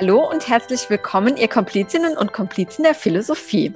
Hallo 0.00 0.26
und 0.26 0.48
herzlich 0.48 0.88
willkommen, 0.88 1.36
ihr 1.36 1.48
Komplizinnen 1.48 2.16
und 2.16 2.32
Komplizen 2.32 2.84
der 2.84 2.94
Philosophie. 2.94 3.74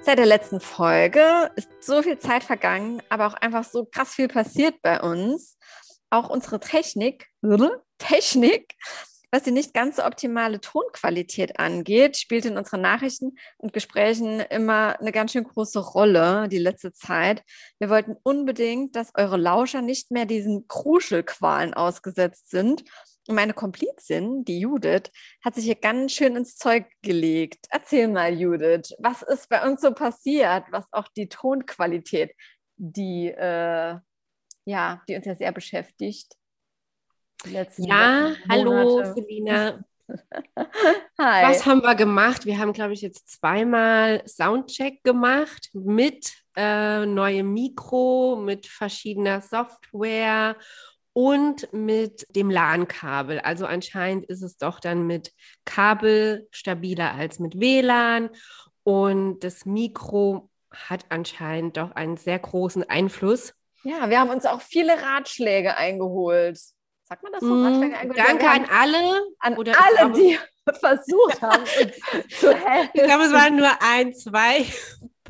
Seit 0.00 0.18
der 0.18 0.24
letzten 0.24 0.58
Folge 0.58 1.50
ist 1.54 1.68
so 1.82 2.00
viel 2.00 2.18
Zeit 2.18 2.44
vergangen, 2.44 3.02
aber 3.10 3.26
auch 3.26 3.34
einfach 3.34 3.64
so 3.64 3.84
krass 3.84 4.14
viel 4.14 4.28
passiert 4.28 4.80
bei 4.80 5.02
uns. 5.02 5.58
Auch 6.08 6.30
unsere 6.30 6.60
Technik, 6.60 7.26
Technik, 7.98 8.74
was 9.30 9.42
die 9.42 9.50
nicht 9.50 9.74
ganz 9.74 9.96
so 9.96 10.04
optimale 10.06 10.62
Tonqualität 10.62 11.58
angeht, 11.58 12.16
spielt 12.16 12.46
in 12.46 12.56
unseren 12.56 12.80
Nachrichten 12.80 13.36
und 13.58 13.74
Gesprächen 13.74 14.40
immer 14.40 14.98
eine 14.98 15.12
ganz 15.12 15.32
schön 15.32 15.44
große 15.44 15.78
Rolle 15.78 16.48
die 16.48 16.56
letzte 16.56 16.94
Zeit. 16.94 17.42
Wir 17.78 17.90
wollten 17.90 18.16
unbedingt, 18.22 18.96
dass 18.96 19.12
eure 19.14 19.36
Lauscher 19.36 19.82
nicht 19.82 20.10
mehr 20.10 20.24
diesen 20.24 20.68
Kruschelqualen 20.68 21.74
ausgesetzt 21.74 22.48
sind 22.48 22.82
und 23.30 23.36
meine 23.36 23.54
Komplizin, 23.54 24.44
die 24.44 24.60
Judith, 24.60 25.10
hat 25.44 25.54
sich 25.54 25.64
hier 25.64 25.76
ganz 25.76 26.12
schön 26.12 26.36
ins 26.36 26.56
Zeug 26.56 26.86
gelegt. 27.00 27.66
Erzähl 27.70 28.08
mal, 28.08 28.34
Judith, 28.34 28.92
was 28.98 29.22
ist 29.22 29.48
bei 29.48 29.66
uns 29.66 29.80
so 29.80 29.92
passiert, 29.92 30.64
was 30.70 30.84
auch 30.92 31.08
die 31.16 31.28
Tonqualität, 31.28 32.34
die, 32.76 33.28
äh, 33.28 33.96
ja, 34.64 35.02
die 35.08 35.14
uns 35.14 35.26
ja 35.26 35.34
sehr 35.36 35.52
beschäftigt. 35.52 36.34
ja, 37.44 38.34
hallo, 38.48 39.04
Selina. 39.14 39.84
Hi. 41.18 41.44
Was 41.44 41.64
haben 41.64 41.82
wir 41.82 41.94
gemacht? 41.94 42.44
Wir 42.44 42.58
haben, 42.58 42.72
glaube 42.72 42.94
ich, 42.94 43.00
jetzt 43.00 43.28
zweimal 43.28 44.26
Soundcheck 44.26 45.04
gemacht 45.04 45.70
mit 45.72 46.32
äh, 46.56 47.06
neuem 47.06 47.54
Mikro, 47.54 48.42
mit 48.44 48.66
verschiedener 48.66 49.40
Software 49.40 50.56
und 51.20 51.70
mit 51.74 52.26
dem 52.34 52.48
LAN-Kabel. 52.48 53.40
Also 53.40 53.66
anscheinend 53.66 54.24
ist 54.24 54.40
es 54.40 54.56
doch 54.56 54.80
dann 54.80 55.06
mit 55.06 55.34
Kabel 55.66 56.48
stabiler 56.50 57.12
als 57.12 57.38
mit 57.40 57.60
WLAN 57.60 58.30
und 58.84 59.40
das 59.40 59.66
Mikro 59.66 60.48
hat 60.72 61.04
anscheinend 61.10 61.76
doch 61.76 61.90
einen 61.90 62.16
sehr 62.16 62.38
großen 62.38 62.88
Einfluss. 62.88 63.52
Ja, 63.82 64.08
wir 64.08 64.18
haben 64.18 64.30
uns 64.30 64.46
auch 64.46 64.62
viele 64.62 64.94
Ratschläge 64.94 65.76
eingeholt. 65.76 66.58
Sagt 67.04 67.22
man 67.22 67.32
das 67.32 67.42
so? 67.42 67.54
Mm, 67.54 67.92
danke 68.14 68.48
an 68.48 68.64
alle. 68.70 69.20
An 69.40 69.58
alle, 69.58 70.12
die 70.14 70.38
versucht 70.80 71.42
haben, 71.42 71.64
uns 71.64 72.38
zu 72.40 72.54
helfen. 72.54 72.90
Ich 72.94 73.02
glaube, 73.02 73.24
es 73.24 73.32
waren 73.34 73.56
nur 73.56 73.70
ein, 73.82 74.14
zwei 74.14 74.64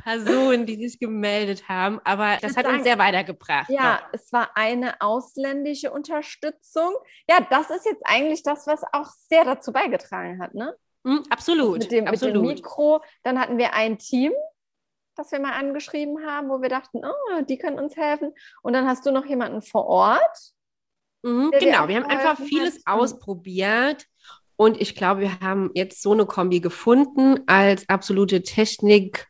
Personen, 0.03 0.67
die 0.67 0.77
sich 0.77 0.99
gemeldet 0.99 1.69
haben, 1.69 2.01
aber 2.05 2.39
das 2.41 2.57
hat 2.57 2.65
sagen, 2.65 2.77
uns 2.77 2.85
sehr 2.85 2.99
weitergebracht. 2.99 3.71
Ja, 3.71 4.01
doch. 4.03 4.09
es 4.13 4.33
war 4.33 4.51
eine 4.55 5.01
ausländische 5.01 5.91
Unterstützung. 5.91 6.95
Ja, 7.29 7.47
das 7.51 7.71
ist 7.71 7.85
jetzt 7.85 8.03
eigentlich 8.05 8.43
das, 8.43 8.67
was 8.67 8.83
auch 8.93 9.09
sehr 9.29 9.45
dazu 9.45 9.73
beigetragen 9.73 10.41
hat, 10.43 10.55
ne? 10.55 10.75
Mm, 11.03 11.19
absolut. 11.31 11.79
Mit 11.81 11.93
dem, 11.93 12.07
absolut. 12.07 12.43
mit 12.43 12.43
dem 12.43 12.55
Mikro. 12.57 13.03
Dann 13.23 13.41
hatten 13.41 13.59
wir 13.59 13.75
ein 13.75 13.99
Team, 13.99 14.33
das 15.17 15.33
wir 15.33 15.41
mal 15.41 15.53
angeschrieben 15.53 16.27
haben, 16.27 16.49
wo 16.49 16.61
wir 16.61 16.69
dachten, 16.69 17.03
oh, 17.05 17.43
die 17.43 17.59
können 17.59 17.79
uns 17.79 17.97
helfen. 17.97 18.33
Und 18.63 18.73
dann 18.73 18.87
hast 18.87 19.07
du 19.07 19.13
noch 19.13 19.27
jemanden 19.27 19.63
vor 19.63 19.87
Ort. 19.87 20.53
Mhm, 21.23 21.53
genau, 21.59 21.89
wir 21.89 21.97
haben 21.97 22.07
einfach 22.07 22.39
vieles 22.39 22.83
hat. 22.87 22.99
ausprobiert. 22.99 24.07
Und 24.57 24.79
ich 24.81 24.95
glaube, 24.95 25.23
wir 25.23 25.41
haben 25.41 25.71
jetzt 25.75 26.03
so 26.03 26.13
eine 26.13 26.27
Kombi 26.27 26.61
gefunden 26.61 27.41
als 27.47 27.89
absolute 27.89 28.43
Technik- 28.43 29.30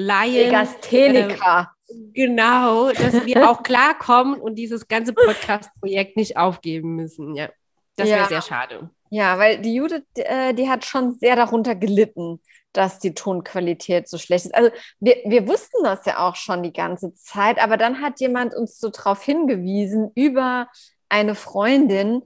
Laien. 0.00 0.46
Legastheniker. 0.46 1.72
Äh, 1.88 1.94
genau, 2.14 2.92
dass 2.92 3.26
wir 3.26 3.50
auch 3.50 3.64
klarkommen 3.64 4.40
und 4.40 4.54
dieses 4.54 4.86
ganze 4.86 5.12
Podcast-Projekt 5.12 6.16
nicht 6.16 6.36
aufgeben 6.36 6.94
müssen. 6.94 7.34
Ja, 7.34 7.48
das 7.96 8.08
wäre 8.08 8.28
sehr 8.28 8.42
schade. 8.42 8.90
Ja, 9.10 9.38
weil 9.38 9.58
die 9.58 9.74
Judith, 9.74 10.04
äh, 10.14 10.54
die 10.54 10.68
hat 10.68 10.84
schon 10.84 11.18
sehr 11.18 11.34
darunter 11.34 11.74
gelitten, 11.74 12.40
dass 12.72 13.00
die 13.00 13.12
Tonqualität 13.12 14.08
so 14.08 14.18
schlecht 14.18 14.46
ist. 14.46 14.54
Also 14.54 14.70
wir, 15.00 15.16
wir 15.24 15.48
wussten 15.48 15.82
das 15.82 16.04
ja 16.06 16.18
auch 16.18 16.36
schon 16.36 16.62
die 16.62 16.72
ganze 16.72 17.12
Zeit, 17.14 17.60
aber 17.60 17.76
dann 17.76 18.00
hat 18.00 18.20
jemand 18.20 18.54
uns 18.54 18.78
so 18.78 18.90
darauf 18.90 19.24
hingewiesen 19.24 20.12
über 20.14 20.68
eine 21.08 21.34
Freundin, 21.34 22.22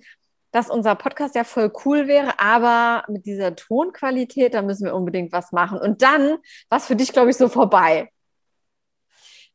dass 0.52 0.70
unser 0.70 0.94
Podcast 0.94 1.34
ja 1.34 1.44
voll 1.44 1.72
cool 1.84 2.06
wäre, 2.06 2.38
aber 2.38 3.04
mit 3.08 3.26
dieser 3.26 3.56
Tonqualität, 3.56 4.54
da 4.54 4.62
müssen 4.62 4.84
wir 4.84 4.94
unbedingt 4.94 5.32
was 5.32 5.50
machen. 5.50 5.78
Und 5.78 6.02
dann 6.02 6.38
war 6.68 6.78
es 6.78 6.86
für 6.86 6.96
dich, 6.96 7.12
glaube 7.12 7.30
ich, 7.30 7.36
so 7.36 7.48
vorbei. 7.48 8.10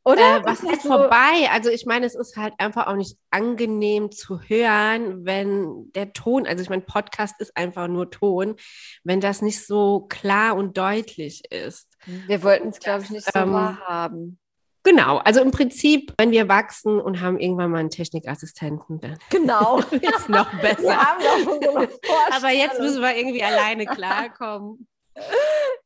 Oder? 0.08 0.38
Äh, 0.38 0.46
was 0.46 0.64
heißt 0.64 0.84
so 0.84 0.90
vorbei? 0.90 1.50
Also 1.52 1.70
ich 1.70 1.86
meine, 1.86 2.06
es 2.06 2.16
ist 2.16 2.38
halt 2.38 2.54
einfach 2.60 2.88
auch 2.88 2.96
nicht 2.96 3.18
angenehm 3.30 4.10
zu 4.10 4.40
hören, 4.40 5.26
wenn 5.26 5.92
der 5.94 6.14
Ton, 6.14 6.48
also 6.48 6.64
ich 6.64 6.70
meine, 6.70 6.82
Podcast 6.82 7.36
ist 7.40 7.58
einfach 7.58 7.90
nur 7.90 8.10
Ton, 8.10 8.56
wenn 9.04 9.20
das 9.20 9.42
nicht 9.42 9.66
so 9.66 10.06
klar 10.08 10.56
und 10.56 10.78
deutlich 10.78 11.52
ist. 11.52 11.90
Wir 12.06 12.42
wollten 12.42 12.70
es, 12.70 12.80
glaube 12.80 13.04
ich, 13.04 13.10
nicht 13.10 13.32
so 13.32 13.38
ähm, 13.38 13.52
wahrhaben. 13.52 14.40
Genau, 14.88 15.18
also 15.18 15.42
im 15.42 15.52
Prinzip, 15.52 16.14
wenn 16.18 16.32
wir 16.32 16.48
wachsen 16.48 17.02
und 17.02 17.20
haben 17.20 17.38
irgendwann 17.38 17.72
mal 17.72 17.80
einen 17.80 17.90
Technikassistenten, 17.90 19.02
dann 19.02 19.20
genau. 19.30 19.80
es 19.92 20.30
noch 20.30 20.50
besser. 20.62 20.98
Aber 22.32 22.52
jetzt 22.52 22.80
müssen 22.80 23.02
wir 23.02 23.14
irgendwie 23.14 23.44
alleine 23.44 23.86
klarkommen. 23.86 24.88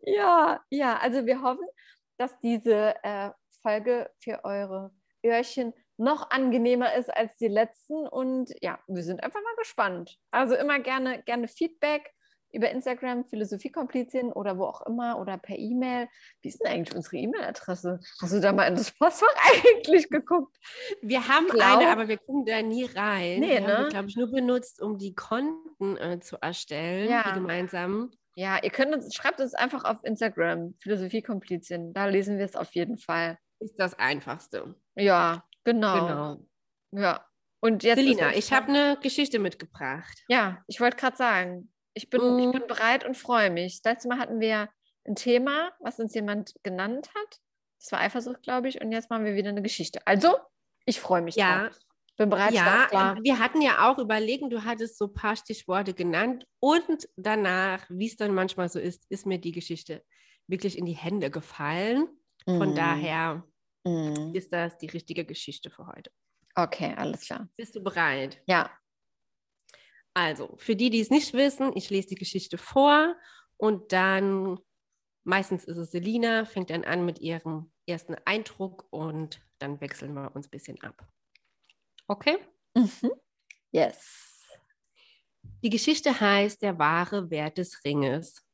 Ja, 0.02 0.60
ja, 0.70 0.98
also 0.98 1.26
wir 1.26 1.42
hoffen, 1.42 1.66
dass 2.20 2.38
diese 2.42 2.94
äh, 3.02 3.32
Folge 3.64 4.12
für 4.20 4.44
eure 4.44 4.92
Öhrchen 5.26 5.74
noch 5.98 6.30
angenehmer 6.30 6.94
ist 6.94 7.12
als 7.12 7.36
die 7.38 7.48
letzten. 7.48 8.08
Und 8.08 8.54
ja, 8.62 8.78
wir 8.86 9.02
sind 9.02 9.24
einfach 9.24 9.42
mal 9.42 9.56
gespannt. 9.58 10.20
Also 10.30 10.54
immer 10.54 10.78
gerne, 10.78 11.24
gerne 11.24 11.48
Feedback 11.48 12.14
über 12.54 12.70
Instagram, 12.70 13.26
Philosophiekomplizien 13.26 14.32
oder 14.32 14.58
wo 14.58 14.66
auch 14.66 14.86
immer 14.86 15.20
oder 15.20 15.38
per 15.38 15.58
E-Mail. 15.58 16.08
Wie 16.42 16.50
ist 16.50 16.60
denn 16.60 16.72
eigentlich 16.72 16.96
unsere 16.96 17.18
E-Mail-Adresse? 17.18 18.00
Hast 18.22 18.34
du 18.34 18.40
da 18.40 18.54
mal 18.54 18.66
in 18.66 18.76
das 18.76 18.92
Postfach 18.92 19.28
eigentlich 19.66 20.10
geguckt? 20.10 20.58
Wir 21.02 21.28
haben 21.28 21.48
Glaub... 21.48 21.80
eine, 21.80 21.90
aber 21.90 22.08
wir 22.08 22.18
gucken 22.18 22.46
da 22.46 22.62
nie 22.62 22.86
rein. 22.86 23.40
Nee, 23.40 23.54
wir 23.54 23.62
ne? 23.62 23.78
haben 23.78 23.90
glaube 23.90 24.10
ich, 24.10 24.16
nur 24.16 24.32
benutzt, 24.32 24.82
um 24.82 24.98
die 24.98 25.14
Konten 25.16 25.98
äh, 25.98 26.20
zu 26.20 26.38
erstellen, 26.42 27.10
ja. 27.10 27.24
die 27.28 27.34
gemeinsamen. 27.34 28.12
Ja, 28.36 28.60
ihr 28.64 28.70
könnt 28.70 28.94
uns, 28.94 29.14
schreibt 29.14 29.42
uns 29.42 29.54
einfach 29.54 29.84
auf 29.84 30.04
Instagram, 30.04 30.76
Philosophiekomplizien. 30.80 31.94
Da 31.94 32.06
lesen 32.06 32.38
wir 32.38 32.46
es 32.46 32.56
auf 32.56 32.74
jeden 32.74 32.98
Fall. 32.98 33.38
Ist 33.60 33.76
das 33.78 33.98
Einfachste. 34.00 34.76
Ja, 34.96 35.44
genau. 35.64 36.08
Genau. 36.08 36.38
Ja. 37.04 37.26
Und 37.60 37.84
jetzt 37.84 37.98
Selina, 37.98 38.34
ich 38.34 38.52
habe 38.52 38.70
eine 38.70 38.98
Geschichte 39.02 39.38
mitgebracht. 39.38 40.24
Ja, 40.28 40.64
ich 40.68 40.82
wollte 40.82 40.98
gerade 40.98 41.16
sagen, 41.16 41.72
ich 41.94 42.10
bin, 42.10 42.22
mhm. 42.22 42.40
ich 42.40 42.52
bin 42.52 42.68
bereit 42.68 43.06
und 43.06 43.18
freue 43.18 43.50
mich. 43.50 43.82
Letztes 43.84 44.10
Mal 44.10 44.20
hatten 44.20 44.40
wir 44.40 44.70
ein 45.06 45.16
Thema, 45.16 45.72
was 45.80 46.00
uns 46.00 46.14
jemand 46.14 46.54
genannt 46.64 47.10
hat. 47.16 47.40
Das 47.80 47.92
war 47.92 48.00
Eifersucht, 48.00 48.44
glaube 48.44 48.70
ich. 48.70 48.82
Und 48.82 48.92
jetzt 48.92 49.10
machen 49.10 49.26
wir 49.26 49.36
wieder 49.36 49.50
eine 49.50 49.62
Geschichte. 49.62 50.06
Also, 50.06 50.38
ich 50.86 51.00
freue 51.00 51.22
mich. 51.22 51.36
Ja. 51.36 51.68
Drauf. 51.68 51.80
Bin 52.18 52.30
bereit. 52.30 52.54
Ja, 52.54 52.86
klar. 52.88 53.18
wir 53.24 53.40
hatten 53.40 53.62
ja 53.62 53.90
auch 53.90 53.98
überlegen, 53.98 54.50
du 54.50 54.64
hattest 54.64 54.98
so 54.98 55.06
ein 55.06 55.14
paar 55.14 55.36
Stichworte 55.36 55.94
genannt. 55.94 56.46
Und 56.60 57.10
danach, 57.16 57.86
wie 57.90 58.08
es 58.08 58.18
dann 58.18 58.36
manchmal 58.36 58.70
so 58.70 58.80
ist, 58.80 59.06
ist 59.10 59.26
mir 59.26 59.40
die 59.40 59.52
Geschichte 59.52 60.04
wirklich 60.48 60.78
in 60.78 60.86
die 60.86 60.96
Hände 60.96 61.32
gefallen. 61.32 62.08
Von 62.46 62.74
mm. 62.74 62.76
daher 62.76 63.44
mm. 63.86 64.34
ist 64.34 64.52
das 64.52 64.78
die 64.78 64.88
richtige 64.88 65.26
Geschichte 65.26 65.70
für 65.70 65.88
heute. 65.88 66.12
Okay, 66.56 66.94
alles 66.98 67.22
klar. 67.22 67.48
Bist 67.56 67.76
du 67.76 67.82
bereit? 67.82 68.42
Ja. 68.46 68.70
Also, 70.14 70.56
für 70.58 70.76
die, 70.76 70.90
die 70.90 71.00
es 71.00 71.10
nicht 71.10 71.34
wissen, 71.34 71.72
ich 71.76 71.90
lese 71.90 72.10
die 72.10 72.16
Geschichte 72.16 72.58
vor 72.58 73.16
und 73.58 73.94
dann, 73.94 74.60
meistens 75.24 75.64
ist 75.66 75.78
es 75.78 75.92
Selina, 75.92 76.46
fängt 76.46 76.70
dann 76.70 76.84
an 76.84 77.06
mit 77.06 77.20
ihrem 77.20 77.72
ersten 77.86 78.16
Eindruck 78.26 78.88
und 78.90 79.42
dann 79.60 79.80
wechseln 79.80 80.14
wir 80.14 80.36
uns 80.36 80.48
ein 80.48 80.52
bisschen 80.52 80.82
ab. 80.82 81.08
Okay? 82.08 82.38
Mhm. 82.76 83.12
Yes. 83.72 84.60
Die 85.64 85.70
Geschichte 85.70 86.20
heißt 86.20 86.62
Der 86.62 86.78
wahre 86.78 87.30
Wert 87.30 87.58
des 87.58 87.84
Ringes. 87.86 88.46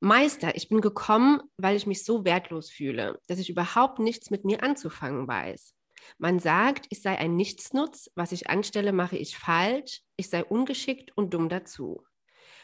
Meister, 0.00 0.54
ich 0.56 0.68
bin 0.68 0.80
gekommen, 0.80 1.42
weil 1.56 1.76
ich 1.76 1.86
mich 1.86 2.04
so 2.04 2.24
wertlos 2.24 2.70
fühle, 2.70 3.20
dass 3.28 3.38
ich 3.38 3.50
überhaupt 3.50 3.98
nichts 3.98 4.30
mit 4.30 4.44
mir 4.44 4.62
anzufangen 4.62 5.26
weiß. 5.26 5.74
Man 6.18 6.38
sagt, 6.38 6.86
ich 6.90 7.02
sei 7.02 7.18
ein 7.18 7.36
Nichtsnutz, 7.36 8.10
was 8.14 8.32
ich 8.32 8.48
anstelle, 8.48 8.92
mache 8.92 9.16
ich 9.16 9.36
falsch, 9.36 10.02
ich 10.16 10.28
sei 10.28 10.44
ungeschickt 10.44 11.16
und 11.16 11.34
dumm 11.34 11.48
dazu. 11.48 12.04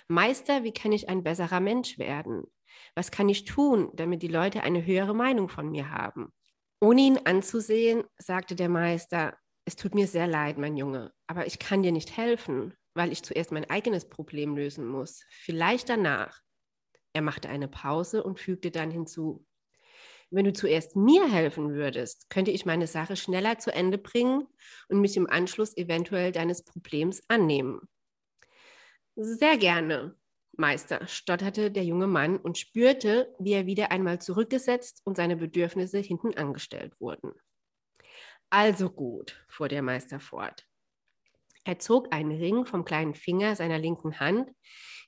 Meister, 0.09 0.65
wie 0.65 0.73
kann 0.73 0.93
ich 0.93 1.09
ein 1.09 1.23
besserer 1.23 1.61
Mensch 1.61 1.99
werden? 1.99 2.45
Was 2.95 3.11
kann 3.11 3.29
ich 3.29 3.45
tun, 3.45 3.91
damit 3.95 4.23
die 4.23 4.29
Leute 4.29 4.63
eine 4.63 4.85
höhere 4.85 5.15
Meinung 5.15 5.49
von 5.49 5.71
mir 5.71 5.91
haben? 5.91 6.33
Ohne 6.81 7.03
ihn 7.03 7.21
anzusehen, 7.25 8.05
sagte 8.19 8.57
der 8.57 8.69
Meister, 8.69 9.37
es 9.65 9.77
tut 9.77 9.95
mir 9.95 10.09
sehr 10.09 10.27
leid, 10.27 10.59
mein 10.59 10.77
Junge, 10.77 11.13
aber 11.29 11.47
ich 11.47 11.59
kann 11.59 11.83
dir 11.83 11.93
nicht 11.93 12.17
helfen, 12.17 12.75
weil 12.95 13.13
ich 13.13 13.23
zuerst 13.23 13.53
mein 13.53 13.71
eigenes 13.71 14.09
Problem 14.09 14.57
lösen 14.57 14.87
muss. 14.87 15.25
Vielleicht 15.31 15.89
danach. 15.89 16.41
Er 17.13 17.23
machte 17.23 17.49
eine 17.49 17.69
Pause 17.69 18.25
und 18.25 18.41
fügte 18.41 18.71
dann 18.71 18.91
hinzu, 18.91 19.47
wenn 20.33 20.45
du 20.45 20.53
zuerst 20.53 20.97
mir 20.97 21.31
helfen 21.31 21.75
würdest, 21.75 22.31
könnte 22.31 22.51
ich 22.51 22.67
meine 22.67 22.87
Sache 22.87 23.17
schneller 23.17 23.59
zu 23.59 23.73
Ende 23.73 23.99
bringen 23.99 24.49
und 24.89 25.01
mich 25.01 25.17
im 25.17 25.29
Anschluss 25.29 25.77
eventuell 25.77 26.33
deines 26.33 26.65
Problems 26.65 27.23
annehmen. 27.29 27.89
Sehr 29.15 29.59
gerne, 29.59 30.17
Meister, 30.57 31.07
stotterte 31.07 31.71
der 31.71 31.85
junge 31.85 32.07
Mann 32.07 32.39
und 32.39 32.59
spürte, 32.59 33.35
wie 33.39 33.53
er 33.53 33.67
wieder 33.67 33.91
einmal 33.91 34.21
zurückgesetzt 34.21 35.03
und 35.05 35.17
seine 35.17 35.37
Bedürfnisse 35.37 35.99
hinten 35.99 36.35
angestellt 36.37 36.99
wurden. 36.99 37.33
Also 38.51 38.91
gut, 38.91 39.43
fuhr 39.49 39.69
der 39.69 39.83
Meister 39.83 40.21
fort. 40.21 40.67
Er 41.65 41.79
zog 41.79 42.13
einen 42.13 42.33
Ring 42.33 42.67
vom 42.67 42.85
kleinen 42.85 43.15
Finger 43.15 43.55
seiner 43.55 43.79
linken 43.79 44.19
Hand, 44.19 44.51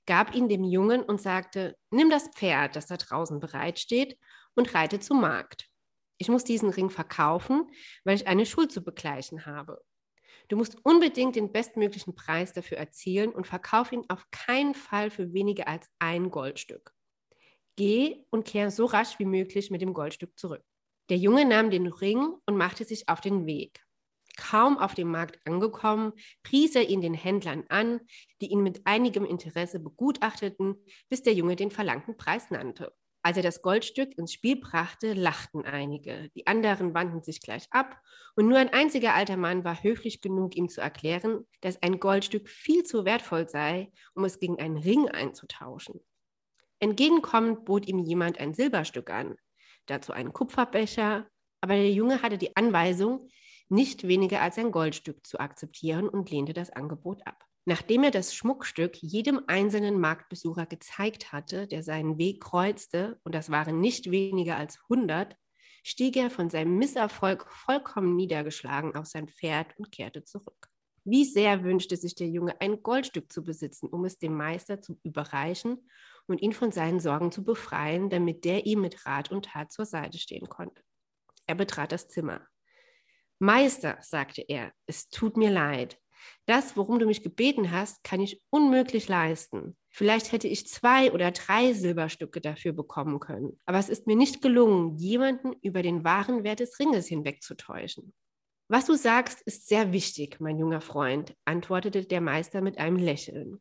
gab 0.07 0.35
ihn 0.35 0.49
dem 0.49 0.65
Jungen 0.65 1.03
und 1.03 1.21
sagte, 1.21 1.77
nimm 1.91 2.11
das 2.11 2.29
Pferd, 2.29 2.77
das 2.77 2.87
da 2.87 2.97
draußen 2.97 3.41
bereitsteht, 3.41 4.19
und 4.55 4.75
reite 4.75 5.01
zum 5.01 5.21
Markt. 5.21 5.69
Ich 6.19 6.29
muss 6.29 6.45
diesen 6.45 6.71
Ring 6.71 6.91
verkaufen, 6.91 7.71
weil 8.05 8.17
ich 8.17 8.27
eine 8.27 8.47
Schuld 8.47 8.73
zu 8.73 8.83
begleichen 8.83 9.47
habe. 9.47 9.83
Du 10.49 10.57
musst 10.57 10.77
unbedingt 10.85 11.37
den 11.37 11.53
bestmöglichen 11.53 12.15
Preis 12.15 12.53
dafür 12.53 12.79
erzielen 12.79 13.33
und 13.33 13.47
verkauf 13.47 13.93
ihn 13.93 14.05
auf 14.09 14.31
keinen 14.31 14.75
Fall 14.75 15.11
für 15.11 15.33
weniger 15.33 15.69
als 15.69 15.89
ein 15.99 16.31
Goldstück. 16.31 16.93
Geh 17.77 18.25
und 18.31 18.47
kehr 18.47 18.71
so 18.71 18.85
rasch 18.85 19.19
wie 19.19 19.25
möglich 19.25 19.71
mit 19.71 19.81
dem 19.81 19.95
Goldstück 19.95 20.39
zurück. 20.39 20.63
Der 21.09 21.17
Junge 21.17 21.45
nahm 21.45 21.71
den 21.71 21.87
Ring 21.87 22.35
und 22.47 22.57
machte 22.57 22.85
sich 22.85 23.09
auf 23.09 23.21
den 23.21 23.47
Weg. 23.47 23.83
Kaum 24.37 24.79
auf 24.79 24.95
dem 24.95 25.11
Markt 25.11 25.39
angekommen, 25.47 26.13
pries 26.43 26.75
er 26.75 26.89
ihn 26.89 27.01
den 27.01 27.15
Händlern 27.15 27.65
an, 27.69 28.01
die 28.41 28.51
ihn 28.51 28.63
mit 28.63 28.87
einigem 28.87 29.25
Interesse 29.25 29.81
begutachteten, 29.81 30.77
bis 31.09 31.23
der 31.23 31.35
Junge 31.35 31.57
den 31.57 31.71
verlangten 31.71 32.17
Preis 32.17 32.51
nannte. 32.51 32.93
Als 33.27 33.39
er 33.39 33.43
das 33.43 33.63
Goldstück 33.63 34.19
ins 34.19 34.35
Spiel 34.35 34.57
brachte, 34.57 35.15
lachten 35.15 35.65
einige, 35.65 36.29
die 36.35 36.47
anderen 36.47 36.93
wandten 36.93 37.23
sich 37.23 37.41
gleich 37.41 37.67
ab, 37.71 37.99
und 38.37 38.49
nur 38.49 38.59
ein 38.59 38.69
einziger 38.69 39.15
alter 39.15 39.39
Mann 39.39 39.65
war 39.65 39.83
höflich 39.83 40.21
genug, 40.21 40.55
ihm 40.57 40.69
zu 40.69 40.83
erklären, 40.83 41.47
dass 41.63 41.81
ein 41.83 42.01
Goldstück 42.01 42.51
viel 42.51 42.83
zu 42.83 43.07
wertvoll 43.07 43.49
sei, 43.49 43.91
um 44.15 44.25
es 44.25 44.41
gegen 44.41 44.61
einen 44.61 44.77
Ring 44.77 45.09
einzutauschen. 45.09 46.01
Entgegenkommend 46.81 47.65
bot 47.65 47.89
ihm 47.89 47.99
jemand 47.99 48.39
ein 48.41 48.53
Silberstück 48.53 49.09
an, 49.09 49.37
dazu 49.87 50.13
einen 50.13 50.35
Kupferbecher, 50.35 51.27
aber 51.63 51.75
der 51.77 51.93
Junge 51.93 52.21
hatte 52.21 52.37
die 52.37 52.55
Anweisung, 52.57 53.31
nicht 53.71 54.07
weniger 54.07 54.43
als 54.43 54.59
ein 54.59 54.71
Goldstück 54.71 55.27
zu 55.27 55.41
akzeptieren 55.41 56.11
und 56.11 56.31
lehnte 56.31 56.53
das 56.53 56.69
Angebot 56.69 57.27
ab. 57.27 57.43
Nachdem 57.67 58.05
er 58.05 58.11
das 58.11 58.35
Schmuckstück 58.35 58.97
jedem 59.03 59.41
einzelnen 59.47 59.99
Marktbesucher 59.99 60.67
gezeigt 60.67 61.33
hatte, 61.33 61.67
der 61.67 61.83
seinen 61.83 62.19
Weg 62.19 62.43
kreuzte, 62.43 63.19
und 63.25 63.35
das 63.35 63.51
waren 63.51 63.81
nicht 63.81 64.11
weniger 64.11 64.57
als 64.57 64.79
100, 64.91 65.37
stieg 65.83 66.17
er 66.17 66.31
von 66.31 66.51
seinem 66.51 66.77
Misserfolg 66.77 67.51
vollkommen 67.51 68.17
niedergeschlagen 68.17 68.95
auf 68.97 69.07
sein 69.07 69.29
Pferd 69.29 69.79
und 69.79 69.93
kehrte 69.93 70.25
zurück. 70.25 70.69
Wie 71.05 71.25
sehr 71.25 71.63
wünschte 71.63 71.97
sich 71.97 72.15
der 72.15 72.29
Junge, 72.29 72.59
ein 72.61 72.83
Goldstück 72.83 73.31
zu 73.31 73.45
besitzen, 73.45 73.89
um 73.89 74.05
es 74.05 74.19
dem 74.19 74.35
Meister 74.35 74.81
zu 74.81 74.99
überreichen 75.03 75.89
und 76.27 76.41
ihn 76.41 76.55
von 76.55 76.73
seinen 76.73 77.01
Sorgen 77.01 77.31
zu 77.31 77.45
befreien, 77.45 78.09
damit 78.09 78.45
der 78.47 78.65
ihm 78.65 78.81
mit 78.81 79.05
Rat 79.05 79.31
und 79.31 79.47
Tat 79.47 79.71
zur 79.71 79.85
Seite 79.85 80.19
stehen 80.19 80.49
konnte. 80.49 80.83
Er 81.47 81.55
betrat 81.55 81.93
das 81.93 82.09
Zimmer. 82.09 82.47
Meister, 83.39 83.99
sagte 84.01 84.43
er, 84.49 84.73
es 84.87 85.09
tut 85.11 85.37
mir 85.37 85.51
leid. 85.51 85.99
Das, 86.47 86.77
worum 86.77 86.99
du 86.99 87.07
mich 87.07 87.23
gebeten 87.23 87.71
hast, 87.71 88.05
kann 88.05 88.21
ich 88.21 88.41
unmöglich 88.51 89.09
leisten. 89.09 89.77
Vielleicht 89.89 90.33
hätte 90.33 90.49
ich 90.49 90.67
zwei 90.67 91.13
oder 91.13 91.31
drei 91.31 91.73
Silberstücke 91.73 92.41
dafür 92.41 92.73
bekommen 92.73 93.21
können. 93.21 93.59
Aber 93.65 93.79
es 93.79 93.89
ist 93.89 94.07
mir 94.07 94.17
nicht 94.17 94.43
gelungen, 94.43 94.97
jemanden 94.97 95.53
über 95.63 95.83
den 95.83 96.05
wahren 96.05 96.45
Wert 96.45 96.61
des 96.61 96.79
Ringes 96.79 97.07
hinwegzutäuschen. 97.07 98.13
Was 98.69 98.87
du 98.87 98.97
sagst, 98.97 99.43
ist 99.43 99.69
sehr 99.69 99.93
wichtig, 99.93 100.41
mein 100.41 100.59
junger 100.59 100.81
Freund, 100.81 101.35
antwortete 101.45 102.05
der 102.05 102.21
Meister 102.21 102.61
mit 102.61 102.79
einem 102.79 102.97
Lächeln. 102.97 103.61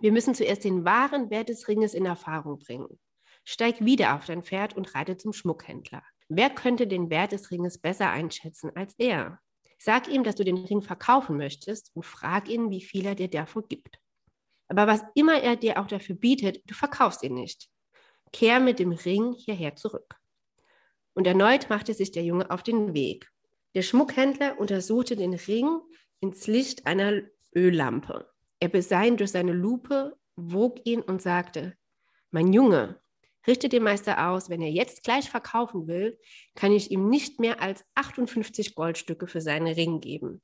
Wir 0.00 0.12
müssen 0.12 0.34
zuerst 0.34 0.64
den 0.64 0.84
wahren 0.84 1.30
Wert 1.30 1.48
des 1.48 1.68
Ringes 1.68 1.94
in 1.94 2.06
Erfahrung 2.06 2.58
bringen. 2.58 2.98
Steig 3.44 3.84
wieder 3.84 4.16
auf 4.16 4.24
dein 4.24 4.42
Pferd 4.42 4.76
und 4.76 4.94
reite 4.94 5.16
zum 5.16 5.32
Schmuckhändler. 5.32 6.02
Wer 6.28 6.50
könnte 6.50 6.86
den 6.86 7.10
Wert 7.10 7.32
des 7.32 7.50
Ringes 7.50 7.78
besser 7.78 8.10
einschätzen 8.10 8.70
als 8.74 8.94
er? 8.98 9.40
Sag 9.78 10.08
ihm, 10.08 10.24
dass 10.24 10.36
du 10.36 10.44
den 10.44 10.58
Ring 10.58 10.82
verkaufen 10.82 11.36
möchtest 11.36 11.90
und 11.94 12.04
frag 12.04 12.48
ihn, 12.48 12.70
wie 12.70 12.80
viel 12.80 13.06
er 13.06 13.14
dir 13.14 13.28
dafür 13.28 13.62
gibt. 13.62 13.98
Aber 14.68 14.86
was 14.86 15.02
immer 15.14 15.40
er 15.40 15.56
dir 15.56 15.78
auch 15.78 15.86
dafür 15.86 16.16
bietet, 16.16 16.62
du 16.66 16.74
verkaufst 16.74 17.22
ihn 17.22 17.34
nicht. 17.34 17.68
Kehr 18.32 18.60
mit 18.60 18.78
dem 18.78 18.92
Ring 18.92 19.32
hierher 19.32 19.76
zurück. 19.76 20.16
Und 21.14 21.26
erneut 21.26 21.70
machte 21.70 21.94
sich 21.94 22.10
der 22.10 22.24
Junge 22.24 22.50
auf 22.50 22.62
den 22.62 22.94
Weg. 22.94 23.30
Der 23.74 23.82
Schmuckhändler 23.82 24.58
untersuchte 24.58 25.16
den 25.16 25.34
Ring 25.34 25.80
ins 26.20 26.46
Licht 26.46 26.86
einer 26.86 27.22
Öllampe. 27.54 28.28
Er 28.60 28.68
besah 28.68 29.04
ihn 29.04 29.16
durch 29.16 29.32
seine 29.32 29.52
Lupe, 29.52 30.16
wog 30.36 30.80
ihn 30.84 31.02
und 31.02 31.22
sagte, 31.22 31.76
mein 32.30 32.52
Junge, 32.52 33.00
Richte 33.46 33.68
dem 33.68 33.82
Meister 33.82 34.30
aus, 34.30 34.48
wenn 34.48 34.62
er 34.62 34.70
jetzt 34.70 35.04
gleich 35.04 35.30
verkaufen 35.30 35.86
will, 35.86 36.18
kann 36.54 36.72
ich 36.72 36.90
ihm 36.90 37.08
nicht 37.08 37.40
mehr 37.40 37.60
als 37.60 37.84
58 37.94 38.74
Goldstücke 38.74 39.26
für 39.26 39.40
seinen 39.40 39.66
Ring 39.66 40.00
geben. 40.00 40.42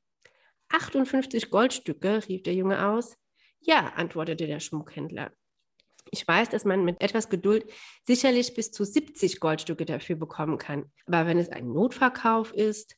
58 0.69 1.51
Goldstücke, 1.51 2.23
rief 2.29 2.43
der 2.43 2.55
Junge 2.55 2.87
aus. 2.87 3.17
Ja, 3.61 3.93
antwortete 3.97 4.47
der 4.47 4.61
Schmuckhändler. 4.61 5.33
Ich 6.11 6.27
weiß, 6.27 6.49
dass 6.49 6.65
man 6.65 6.85
mit 6.85 7.01
etwas 7.03 7.29
Geduld 7.29 7.71
sicherlich 8.05 8.55
bis 8.55 8.71
zu 8.73 8.85
70 8.85 9.41
Goldstücke 9.41 9.85
dafür 9.85 10.17
bekommen 10.17 10.59
kann. 10.59 10.91
Aber 11.07 11.27
wenn 11.27 11.39
es 11.39 11.49
ein 11.49 11.73
Notverkauf 11.73 12.53
ist, 12.53 12.97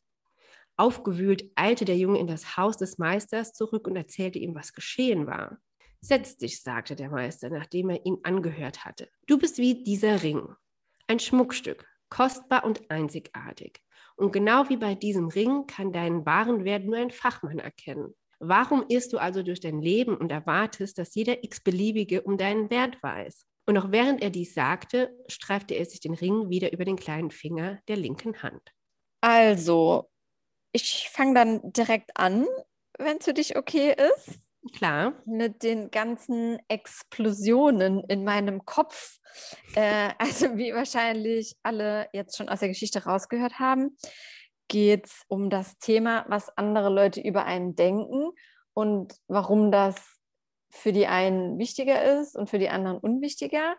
aufgewühlt 0.76 1.50
eilte 1.54 1.84
der 1.84 1.96
Junge 1.96 2.18
in 2.18 2.26
das 2.26 2.56
Haus 2.56 2.76
des 2.76 2.98
Meisters 2.98 3.52
zurück 3.52 3.86
und 3.86 3.96
erzählte 3.96 4.38
ihm, 4.38 4.54
was 4.54 4.72
geschehen 4.72 5.26
war. 5.26 5.58
Setz 6.04 6.36
dich, 6.36 6.60
sagte 6.60 6.96
der 6.96 7.10
Meister, 7.10 7.48
nachdem 7.48 7.90
er 7.90 8.04
ihn 8.04 8.18
angehört 8.24 8.84
hatte. 8.84 9.08
Du 9.28 9.38
bist 9.38 9.58
wie 9.58 9.84
dieser 9.84 10.22
Ring, 10.24 10.48
ein 11.06 11.20
Schmuckstück, 11.20 11.86
kostbar 12.08 12.64
und 12.64 12.90
einzigartig. 12.90 13.80
Und 14.16 14.32
genau 14.32 14.68
wie 14.68 14.76
bei 14.76 14.96
diesem 14.96 15.28
Ring 15.28 15.66
kann 15.66 15.92
deinen 15.92 16.26
wahren 16.26 16.64
Wert 16.64 16.84
nur 16.84 16.96
ein 16.96 17.12
Fachmann 17.12 17.60
erkennen. 17.60 18.14
Warum 18.40 18.84
irrst 18.88 19.12
du 19.12 19.18
also 19.18 19.44
durch 19.44 19.60
dein 19.60 19.80
Leben 19.80 20.16
und 20.16 20.32
erwartest, 20.32 20.98
dass 20.98 21.14
jeder 21.14 21.44
x-beliebige 21.44 22.22
um 22.22 22.36
deinen 22.36 22.68
Wert 22.70 23.00
weiß? 23.00 23.46
Und 23.66 23.74
noch 23.74 23.92
während 23.92 24.20
er 24.20 24.30
dies 24.30 24.54
sagte, 24.54 25.16
streifte 25.28 25.74
er 25.74 25.84
sich 25.84 26.00
den 26.00 26.14
Ring 26.14 26.50
wieder 26.50 26.72
über 26.72 26.84
den 26.84 26.96
kleinen 26.96 27.30
Finger 27.30 27.78
der 27.86 27.96
linken 27.96 28.42
Hand. 28.42 28.72
Also, 29.20 30.10
ich 30.72 31.08
fange 31.12 31.34
dann 31.34 31.72
direkt 31.72 32.16
an, 32.16 32.46
wenn 32.98 33.18
es 33.18 33.24
für 33.24 33.34
dich 33.34 33.56
okay 33.56 33.94
ist. 34.16 34.51
Klar. 34.70 35.14
Mit 35.26 35.64
den 35.64 35.90
ganzen 35.90 36.58
Explosionen 36.68 38.04
in 38.08 38.24
meinem 38.24 38.64
Kopf. 38.64 39.18
Äh, 39.74 40.10
also 40.18 40.56
wie 40.56 40.72
wahrscheinlich 40.72 41.56
alle 41.62 42.08
jetzt 42.12 42.36
schon 42.36 42.48
aus 42.48 42.60
der 42.60 42.68
Geschichte 42.68 43.04
rausgehört 43.04 43.58
haben, 43.58 43.96
geht 44.68 45.06
es 45.06 45.24
um 45.28 45.50
das 45.50 45.78
Thema, 45.78 46.24
was 46.28 46.56
andere 46.56 46.90
Leute 46.90 47.20
über 47.20 47.44
einen 47.44 47.74
denken 47.74 48.30
und 48.72 49.14
warum 49.26 49.72
das 49.72 49.96
für 50.70 50.92
die 50.92 51.06
einen 51.06 51.58
wichtiger 51.58 52.20
ist 52.20 52.36
und 52.36 52.48
für 52.48 52.58
die 52.58 52.70
anderen 52.70 52.98
unwichtiger. 52.98 53.76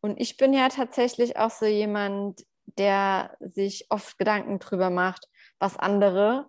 Und 0.00 0.20
ich 0.20 0.36
bin 0.36 0.52
ja 0.52 0.68
tatsächlich 0.68 1.36
auch 1.36 1.50
so 1.50 1.66
jemand, 1.66 2.44
der 2.78 3.36
sich 3.40 3.86
oft 3.90 4.18
Gedanken 4.18 4.58
drüber 4.58 4.90
macht, 4.90 5.26
was 5.58 5.76
andere 5.76 6.48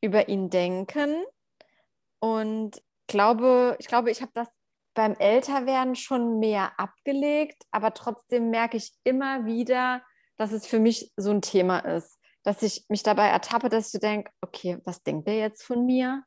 über 0.00 0.28
ihn 0.28 0.50
denken. 0.50 1.24
Und 2.20 2.80
glaube, 3.06 3.76
ich 3.78 3.86
glaube, 3.86 4.10
ich 4.10 4.22
habe 4.22 4.32
das 4.34 4.48
beim 4.94 5.14
Älterwerden 5.14 5.94
schon 5.94 6.38
mehr 6.38 6.78
abgelegt, 6.78 7.62
aber 7.70 7.94
trotzdem 7.94 8.50
merke 8.50 8.76
ich 8.76 8.94
immer 9.04 9.44
wieder, 9.44 10.02
dass 10.36 10.52
es 10.52 10.66
für 10.66 10.78
mich 10.78 11.12
so 11.16 11.30
ein 11.30 11.42
Thema 11.42 11.80
ist, 11.80 12.18
dass 12.42 12.62
ich 12.62 12.86
mich 12.88 13.02
dabei 13.02 13.28
ertappe, 13.28 13.68
dass 13.68 13.86
ich 13.86 13.92
so 13.92 13.98
denke, 13.98 14.30
okay, 14.40 14.78
was 14.84 15.02
denkt 15.02 15.28
der 15.28 15.36
jetzt 15.38 15.62
von 15.62 15.84
mir? 15.84 16.24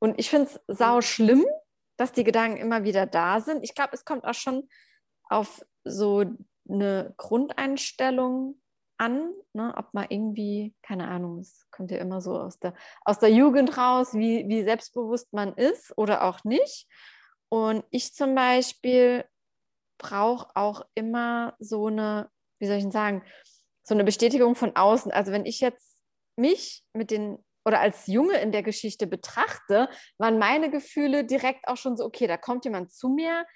Und 0.00 0.18
ich 0.18 0.30
finde 0.30 0.50
es 0.50 0.60
sau 0.66 1.00
schlimm, 1.00 1.44
dass 1.96 2.12
die 2.12 2.24
Gedanken 2.24 2.56
immer 2.56 2.84
wieder 2.84 3.06
da 3.06 3.40
sind. 3.40 3.62
Ich 3.62 3.74
glaube, 3.74 3.90
es 3.92 4.04
kommt 4.04 4.24
auch 4.24 4.34
schon 4.34 4.68
auf 5.28 5.64
so 5.84 6.24
eine 6.68 7.14
Grundeinstellung 7.16 8.61
an, 9.02 9.34
ne, 9.52 9.74
ob 9.76 9.92
man 9.94 10.06
irgendwie, 10.08 10.74
keine 10.80 11.08
Ahnung, 11.08 11.40
es 11.40 11.66
kommt 11.72 11.90
ja 11.90 11.98
immer 11.98 12.20
so 12.20 12.38
aus 12.38 12.60
der, 12.60 12.72
aus 13.04 13.18
der 13.18 13.30
Jugend 13.30 13.76
raus, 13.76 14.14
wie, 14.14 14.48
wie 14.48 14.62
selbstbewusst 14.62 15.32
man 15.32 15.54
ist 15.54 15.92
oder 15.98 16.22
auch 16.22 16.44
nicht. 16.44 16.86
Und 17.48 17.84
ich 17.90 18.14
zum 18.14 18.36
Beispiel 18.36 19.24
brauche 19.98 20.54
auch 20.54 20.86
immer 20.94 21.56
so 21.58 21.88
eine, 21.88 22.30
wie 22.60 22.66
soll 22.66 22.76
ich 22.76 22.84
denn 22.84 22.92
sagen, 22.92 23.24
so 23.82 23.94
eine 23.94 24.04
Bestätigung 24.04 24.54
von 24.54 24.76
außen. 24.76 25.10
Also 25.10 25.32
wenn 25.32 25.46
ich 25.46 25.58
jetzt 25.58 26.00
mich 26.36 26.84
mit 26.92 27.10
den 27.10 27.44
oder 27.64 27.80
als 27.80 28.06
Junge 28.06 28.38
in 28.38 28.52
der 28.52 28.62
Geschichte 28.62 29.08
betrachte, 29.08 29.88
waren 30.18 30.38
meine 30.38 30.70
Gefühle 30.70 31.24
direkt 31.24 31.66
auch 31.66 31.76
schon 31.76 31.96
so, 31.96 32.04
okay, 32.04 32.28
da 32.28 32.36
kommt 32.36 32.64
jemand 32.64 32.92
zu 32.92 33.08
mir, 33.08 33.46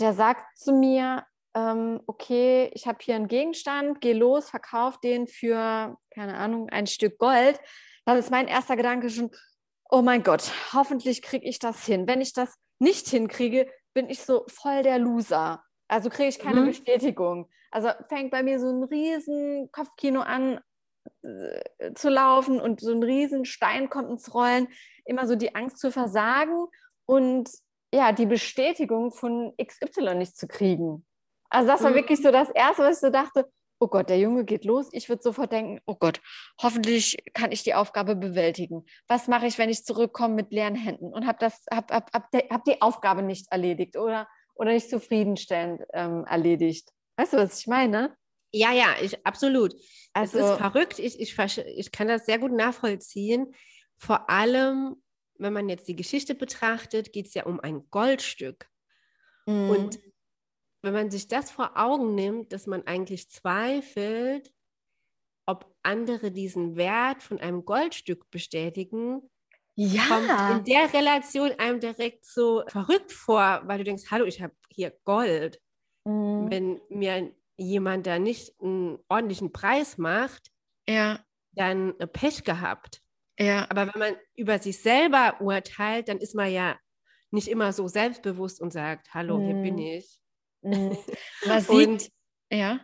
der 0.00 0.12
sagt 0.12 0.56
zu 0.56 0.72
mir, 0.72 1.24
ähm, 1.54 2.00
okay, 2.06 2.70
ich 2.74 2.86
habe 2.86 2.98
hier 3.00 3.14
einen 3.14 3.28
Gegenstand, 3.28 4.00
geh 4.00 4.12
los, 4.12 4.50
verkauf 4.50 4.98
den 5.00 5.26
für, 5.26 5.96
keine 6.12 6.36
Ahnung, 6.36 6.68
ein 6.70 6.86
Stück 6.86 7.18
Gold, 7.18 7.60
dann 8.04 8.18
ist 8.18 8.30
mein 8.30 8.48
erster 8.48 8.76
Gedanke 8.76 9.08
schon, 9.08 9.30
oh 9.90 10.02
mein 10.02 10.22
Gott, 10.22 10.52
hoffentlich 10.72 11.22
kriege 11.22 11.46
ich 11.46 11.58
das 11.58 11.84
hin. 11.84 12.06
Wenn 12.06 12.20
ich 12.20 12.32
das 12.32 12.54
nicht 12.78 13.08
hinkriege, 13.08 13.70
bin 13.94 14.10
ich 14.10 14.22
so 14.22 14.44
voll 14.48 14.82
der 14.82 14.98
Loser. 14.98 15.62
Also 15.88 16.10
kriege 16.10 16.28
ich 16.28 16.38
keine 16.38 16.62
mhm. 16.62 16.66
Bestätigung. 16.66 17.48
Also 17.70 17.90
fängt 18.08 18.30
bei 18.30 18.42
mir 18.42 18.58
so 18.58 18.68
ein 18.68 18.82
riesen 18.84 19.70
Kopfkino 19.72 20.20
an 20.20 20.60
äh, 21.22 21.92
zu 21.94 22.08
laufen 22.08 22.60
und 22.60 22.80
so 22.80 22.92
ein 22.92 23.02
riesen 23.02 23.44
Stein 23.44 23.90
kommt 23.90 24.10
ins 24.10 24.34
Rollen. 24.34 24.68
Immer 25.04 25.26
so 25.26 25.36
die 25.36 25.54
Angst 25.54 25.78
zu 25.78 25.90
versagen 25.90 26.66
und 27.06 27.50
ja, 27.92 28.12
die 28.12 28.26
Bestätigung 28.26 29.12
von 29.12 29.54
XY 29.56 30.16
nicht 30.16 30.36
zu 30.36 30.48
kriegen. 30.48 31.06
Also 31.54 31.68
das 31.68 31.82
war 31.82 31.90
mhm. 31.90 31.96
wirklich 31.96 32.20
so 32.20 32.32
das 32.32 32.50
Erste, 32.50 32.82
was 32.82 32.96
ich 32.96 33.00
so 33.00 33.10
dachte, 33.10 33.48
oh 33.78 33.86
Gott, 33.86 34.08
der 34.08 34.18
Junge 34.18 34.44
geht 34.44 34.64
los. 34.64 34.88
Ich 34.90 35.08
würde 35.08 35.22
sofort 35.22 35.52
denken, 35.52 35.80
oh 35.86 35.94
Gott, 35.94 36.20
hoffentlich 36.60 37.16
kann 37.32 37.52
ich 37.52 37.62
die 37.62 37.74
Aufgabe 37.74 38.16
bewältigen. 38.16 38.84
Was 39.06 39.28
mache 39.28 39.46
ich, 39.46 39.56
wenn 39.56 39.70
ich 39.70 39.84
zurückkomme 39.84 40.34
mit 40.34 40.52
leeren 40.52 40.74
Händen 40.74 41.12
und 41.12 41.26
habe 41.26 41.46
hab, 41.46 41.92
hab, 41.92 42.12
hab, 42.12 42.32
hab 42.32 42.64
die 42.64 42.82
Aufgabe 42.82 43.22
nicht 43.22 43.46
erledigt 43.52 43.96
oder, 43.96 44.26
oder 44.54 44.72
nicht 44.72 44.90
zufriedenstellend 44.90 45.82
ähm, 45.92 46.24
erledigt? 46.28 46.90
Weißt 47.16 47.34
du, 47.34 47.36
was 47.36 47.60
ich 47.60 47.68
meine? 47.68 48.16
Ja, 48.52 48.72
ja, 48.72 48.88
ich, 49.00 49.24
absolut. 49.24 49.74
Also, 50.12 50.38
es 50.38 50.50
ist 50.50 50.58
verrückt. 50.58 50.98
Ich, 50.98 51.20
ich, 51.20 51.38
ich 51.38 51.92
kann 51.92 52.08
das 52.08 52.26
sehr 52.26 52.38
gut 52.38 52.52
nachvollziehen. 52.52 53.54
Vor 53.96 54.28
allem, 54.28 54.96
wenn 55.38 55.52
man 55.52 55.68
jetzt 55.68 55.86
die 55.86 55.96
Geschichte 55.96 56.34
betrachtet, 56.34 57.12
geht 57.12 57.26
es 57.26 57.34
ja 57.34 57.44
um 57.44 57.60
ein 57.60 57.88
Goldstück. 57.90 58.68
Mm. 59.46 59.70
Und 59.70 59.98
wenn 60.84 60.94
man 60.94 61.10
sich 61.10 61.28
das 61.28 61.50
vor 61.50 61.72
Augen 61.76 62.14
nimmt, 62.14 62.52
dass 62.52 62.66
man 62.66 62.86
eigentlich 62.86 63.30
zweifelt, 63.30 64.52
ob 65.46 65.74
andere 65.82 66.30
diesen 66.30 66.76
Wert 66.76 67.22
von 67.22 67.38
einem 67.38 67.64
Goldstück 67.64 68.30
bestätigen, 68.30 69.22
ja. 69.74 70.02
kommt 70.06 70.58
in 70.58 70.64
der 70.64 70.92
Relation 70.92 71.50
einem 71.58 71.80
direkt 71.80 72.24
so 72.24 72.62
verrückt 72.68 73.12
vor, 73.12 73.62
weil 73.64 73.78
du 73.78 73.84
denkst, 73.84 74.04
hallo, 74.10 74.24
ich 74.24 74.42
habe 74.42 74.54
hier 74.70 74.92
Gold. 75.04 75.60
Mhm. 76.04 76.50
Wenn 76.50 76.80
mir 76.88 77.34
jemand 77.56 78.06
da 78.06 78.18
nicht 78.18 78.54
einen 78.60 78.98
ordentlichen 79.08 79.52
Preis 79.52 79.98
macht, 79.98 80.50
ja. 80.88 81.20
dann 81.52 81.96
Pech 82.12 82.44
gehabt. 82.44 83.02
Ja. 83.38 83.66
Aber 83.70 83.92
wenn 83.92 83.98
man 83.98 84.16
über 84.36 84.58
sich 84.58 84.80
selber 84.80 85.40
urteilt, 85.40 86.08
dann 86.08 86.18
ist 86.18 86.34
man 86.34 86.50
ja 86.50 86.78
nicht 87.30 87.48
immer 87.48 87.72
so 87.72 87.88
selbstbewusst 87.88 88.60
und 88.60 88.72
sagt, 88.72 89.12
hallo, 89.12 89.38
mhm. 89.38 89.46
hier 89.46 89.54
bin 89.56 89.78
ich. 89.78 90.20
Mhm. 90.64 90.96
Man 91.46 91.60
sieht, 91.60 91.88
und, 91.88 92.10
ja. 92.50 92.80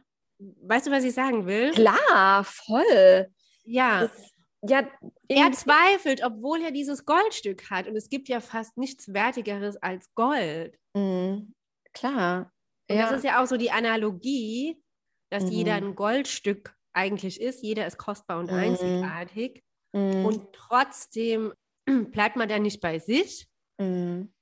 Weißt 0.62 0.86
du, 0.86 0.90
was 0.90 1.04
ich 1.04 1.14
sagen 1.14 1.46
will? 1.46 1.72
Klar, 1.72 2.44
voll. 2.44 3.28
Ja. 3.64 4.02
Das, 4.02 4.32
ja, 4.62 4.86
er 5.28 5.52
zweifelt, 5.52 6.22
obwohl 6.24 6.62
er 6.62 6.70
dieses 6.70 7.04
Goldstück 7.04 7.70
hat. 7.70 7.88
Und 7.88 7.96
es 7.96 8.08
gibt 8.08 8.28
ja 8.28 8.40
fast 8.40 8.76
nichts 8.76 9.12
Wertigeres 9.12 9.76
als 9.76 10.12
Gold. 10.14 10.78
Mhm. 10.94 11.54
Klar. 11.92 12.52
Und 12.88 12.96
ja. 12.96 13.06
das 13.06 13.18
ist 13.18 13.24
ja 13.24 13.42
auch 13.42 13.46
so 13.46 13.56
die 13.56 13.70
Analogie, 13.70 14.82
dass 15.30 15.44
mhm. 15.44 15.50
jeder 15.50 15.74
ein 15.74 15.94
Goldstück 15.94 16.74
eigentlich 16.92 17.40
ist. 17.40 17.62
Jeder 17.62 17.86
ist 17.86 17.98
kostbar 17.98 18.38
und 18.38 18.50
mhm. 18.50 18.58
einzigartig. 18.58 19.62
Mhm. 19.92 20.24
Und 20.24 20.52
trotzdem 20.52 21.52
bleibt 22.10 22.36
man 22.36 22.48
dann 22.48 22.62
nicht 22.62 22.80
bei 22.80 22.98
sich 22.98 23.48
mhm. 23.78 24.32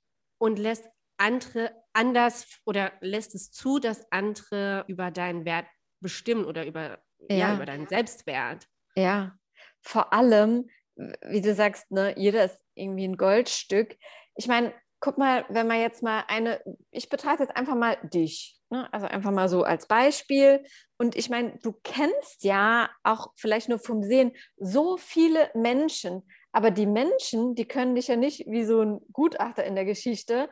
und 0.40 0.59
lässt 0.59 0.88
andere 1.19 1.73
anders 1.93 2.47
oder 2.65 2.93
lässt 3.01 3.35
es 3.35 3.51
zu, 3.51 3.79
dass 3.79 4.11
andere 4.11 4.85
über 4.89 5.11
deinen 5.11 5.45
Wert 5.45 5.67
bestimmen 6.01 6.45
oder 6.45 6.65
über, 6.67 6.99
ja. 7.29 7.37
ja 7.37 7.55
über 7.55 7.67
deinen 7.67 7.89
Selbstwert. 7.89 8.67
Ja, 8.97 9.39
vor 9.83 10.13
allem, 10.13 10.69
wie 10.97 11.41
du 11.41 11.55
sagst, 11.55 11.91
ne, 11.91 12.15
jeder 12.17 12.45
ist 12.45 12.63
irgendwie 12.75 13.07
ein 13.07 13.17
Goldstück. 13.17 13.97
Ich 14.35 14.49
meine, 14.49 14.73
guck 15.01 15.19
mal, 15.19 15.45
wenn 15.49 15.67
man 15.67 15.81
jetzt 15.81 16.03
mal 16.03 16.25
eine, 16.29 16.61
ich 16.91 17.09
betrachte 17.09 17.45
jetzt 17.45 17.57
einfach 17.57 17.77
mal 17.77 17.97
dich, 18.03 18.61
ne? 18.71 18.93
also 18.93 19.07
einfach 19.07 19.31
mal 19.31 19.49
so 19.49 19.63
als 19.63 19.87
Beispiel. 19.87 20.65
Und 20.99 21.17
ich 21.17 21.31
meine, 21.31 21.59
du 21.63 21.73
kennst 21.85 22.43
ja 22.43 22.91
auch 23.05 23.33
vielleicht 23.37 23.69
nur 23.69 23.79
vom 23.79 24.03
Sehen 24.03 24.33
so 24.57 24.97
viele 24.97 25.51
Menschen, 25.55 26.23
aber 26.53 26.71
die 26.71 26.87
Menschen, 26.87 27.55
die 27.55 27.69
können 27.69 27.95
dich 27.95 28.09
ja 28.09 28.17
nicht 28.17 28.47
wie 28.49 28.65
so 28.65 28.83
ein 28.83 29.01
Gutachter 29.13 29.65
in 29.65 29.77
der 29.77 29.85
Geschichte 29.85 30.49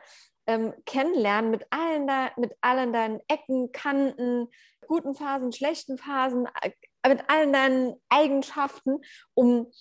ähm, 0.47 0.73
kennenlernen 0.85 1.51
mit 1.51 1.65
allen, 1.69 2.07
da, 2.07 2.31
mit 2.37 2.53
allen 2.61 2.93
deinen 2.93 3.19
Ecken, 3.27 3.71
Kanten, 3.71 4.47
guten 4.87 5.13
Phasen, 5.13 5.51
schlechten 5.51 5.97
Phasen, 5.97 6.47
äh, 6.61 6.71
mit 7.09 7.29
allen 7.29 7.53
deinen 7.53 7.95
Eigenschaften, 8.09 8.97
um 9.33 9.71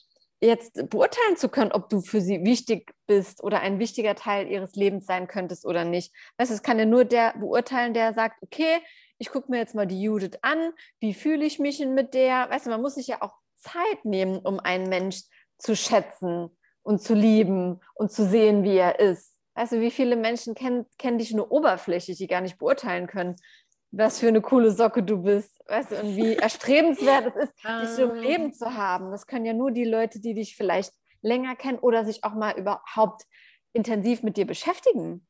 jetzt 0.41 0.91
beurteilen 0.91 1.37
zu 1.37 1.49
können, 1.49 1.73
ob 1.73 1.89
du 1.89 2.01
für 2.01 2.21
sie 2.21 2.45
wichtig 2.45 2.93
bist 3.07 3.43
oder 3.43 3.61
ein 3.61 3.79
wichtiger 3.79 4.15
Teil 4.15 4.49
ihres 4.49 4.75
Lebens 4.75 5.07
sein 5.07 5.29
könntest 5.29 5.65
oder 5.65 5.85
nicht. 5.85 6.13
Weißt 6.37 6.51
du, 6.51 6.55
es 6.55 6.63
kann 6.63 6.79
ja 6.79 6.85
nur 6.85 7.05
der 7.05 7.35
beurteilen, 7.39 7.95
der 7.95 8.13
sagt, 8.13 8.43
okay, 8.43 8.79
ich 9.19 9.31
gucke 9.31 9.51
mir 9.51 9.59
jetzt 9.59 9.75
mal 9.75 9.87
die 9.87 10.01
Judith 10.01 10.39
an, 10.43 10.73
wie 11.01 11.15
fühle 11.15 11.45
ich 11.45 11.59
mich 11.59 11.81
mit 11.81 12.13
der? 12.13 12.51
Weißt 12.51 12.67
du, 12.67 12.71
man 12.71 12.83
muss 12.83 12.97
sich 12.97 13.07
ja 13.07 13.23
auch 13.23 13.33
Zeit 13.57 14.05
nehmen, 14.05 14.39
um 14.39 14.61
einen 14.61 14.89
Mensch 14.89 15.23
zu 15.59 15.75
schätzen 15.75 16.51
und 16.83 17.03
zu 17.03 17.15
lieben 17.15 17.81
und 17.95 18.13
zu 18.13 18.27
sehen, 18.27 18.63
wie 18.63 18.77
er 18.77 19.01
ist. 19.01 19.36
Weißt 19.57 19.73
du, 19.73 19.81
wie 19.81 19.91
viele 19.91 20.17
Menschen 20.17 20.55
kennen, 20.55 20.85
kennen 20.99 21.17
dich 21.17 21.33
nur 21.33 21.51
oberflächlich, 21.51 22.19
die 22.19 22.27
gar 22.27 22.43
nicht 22.43 22.59
beurteilen 22.59 23.07
können, 23.07 23.37
was 23.91 24.21
für 24.21 24.29
eine 24.29 24.43
coole 24.43 24.71
Socke 24.71 25.03
du 25.03 25.23
bist. 25.23 25.63
Weißt 25.67 25.93
du, 25.93 26.01
und 26.01 26.15
wie 26.15 26.35
erstrebenswert 26.37 27.35
es 27.35 27.45
ist, 27.45 27.55
dich 27.65 27.89
so 27.89 28.05
im 28.05 28.17
Leben 28.17 28.53
zu 28.53 28.75
haben. 28.75 29.11
Das 29.11 29.27
können 29.27 29.47
ja 29.47 29.55
nur 29.55 29.71
die 29.71 29.85
Leute, 29.85 30.21
die 30.21 30.35
dich 30.35 30.57
vielleicht 30.57 30.93
länger 31.23 31.57
kennen 31.57 31.79
oder 31.79 32.05
sich 32.05 32.23
auch 32.23 32.35
mal 32.35 32.57
überhaupt 32.59 33.25
intensiv 33.73 34.23
mit 34.23 34.37
dir 34.37 34.47
beschäftigen. 34.47 35.27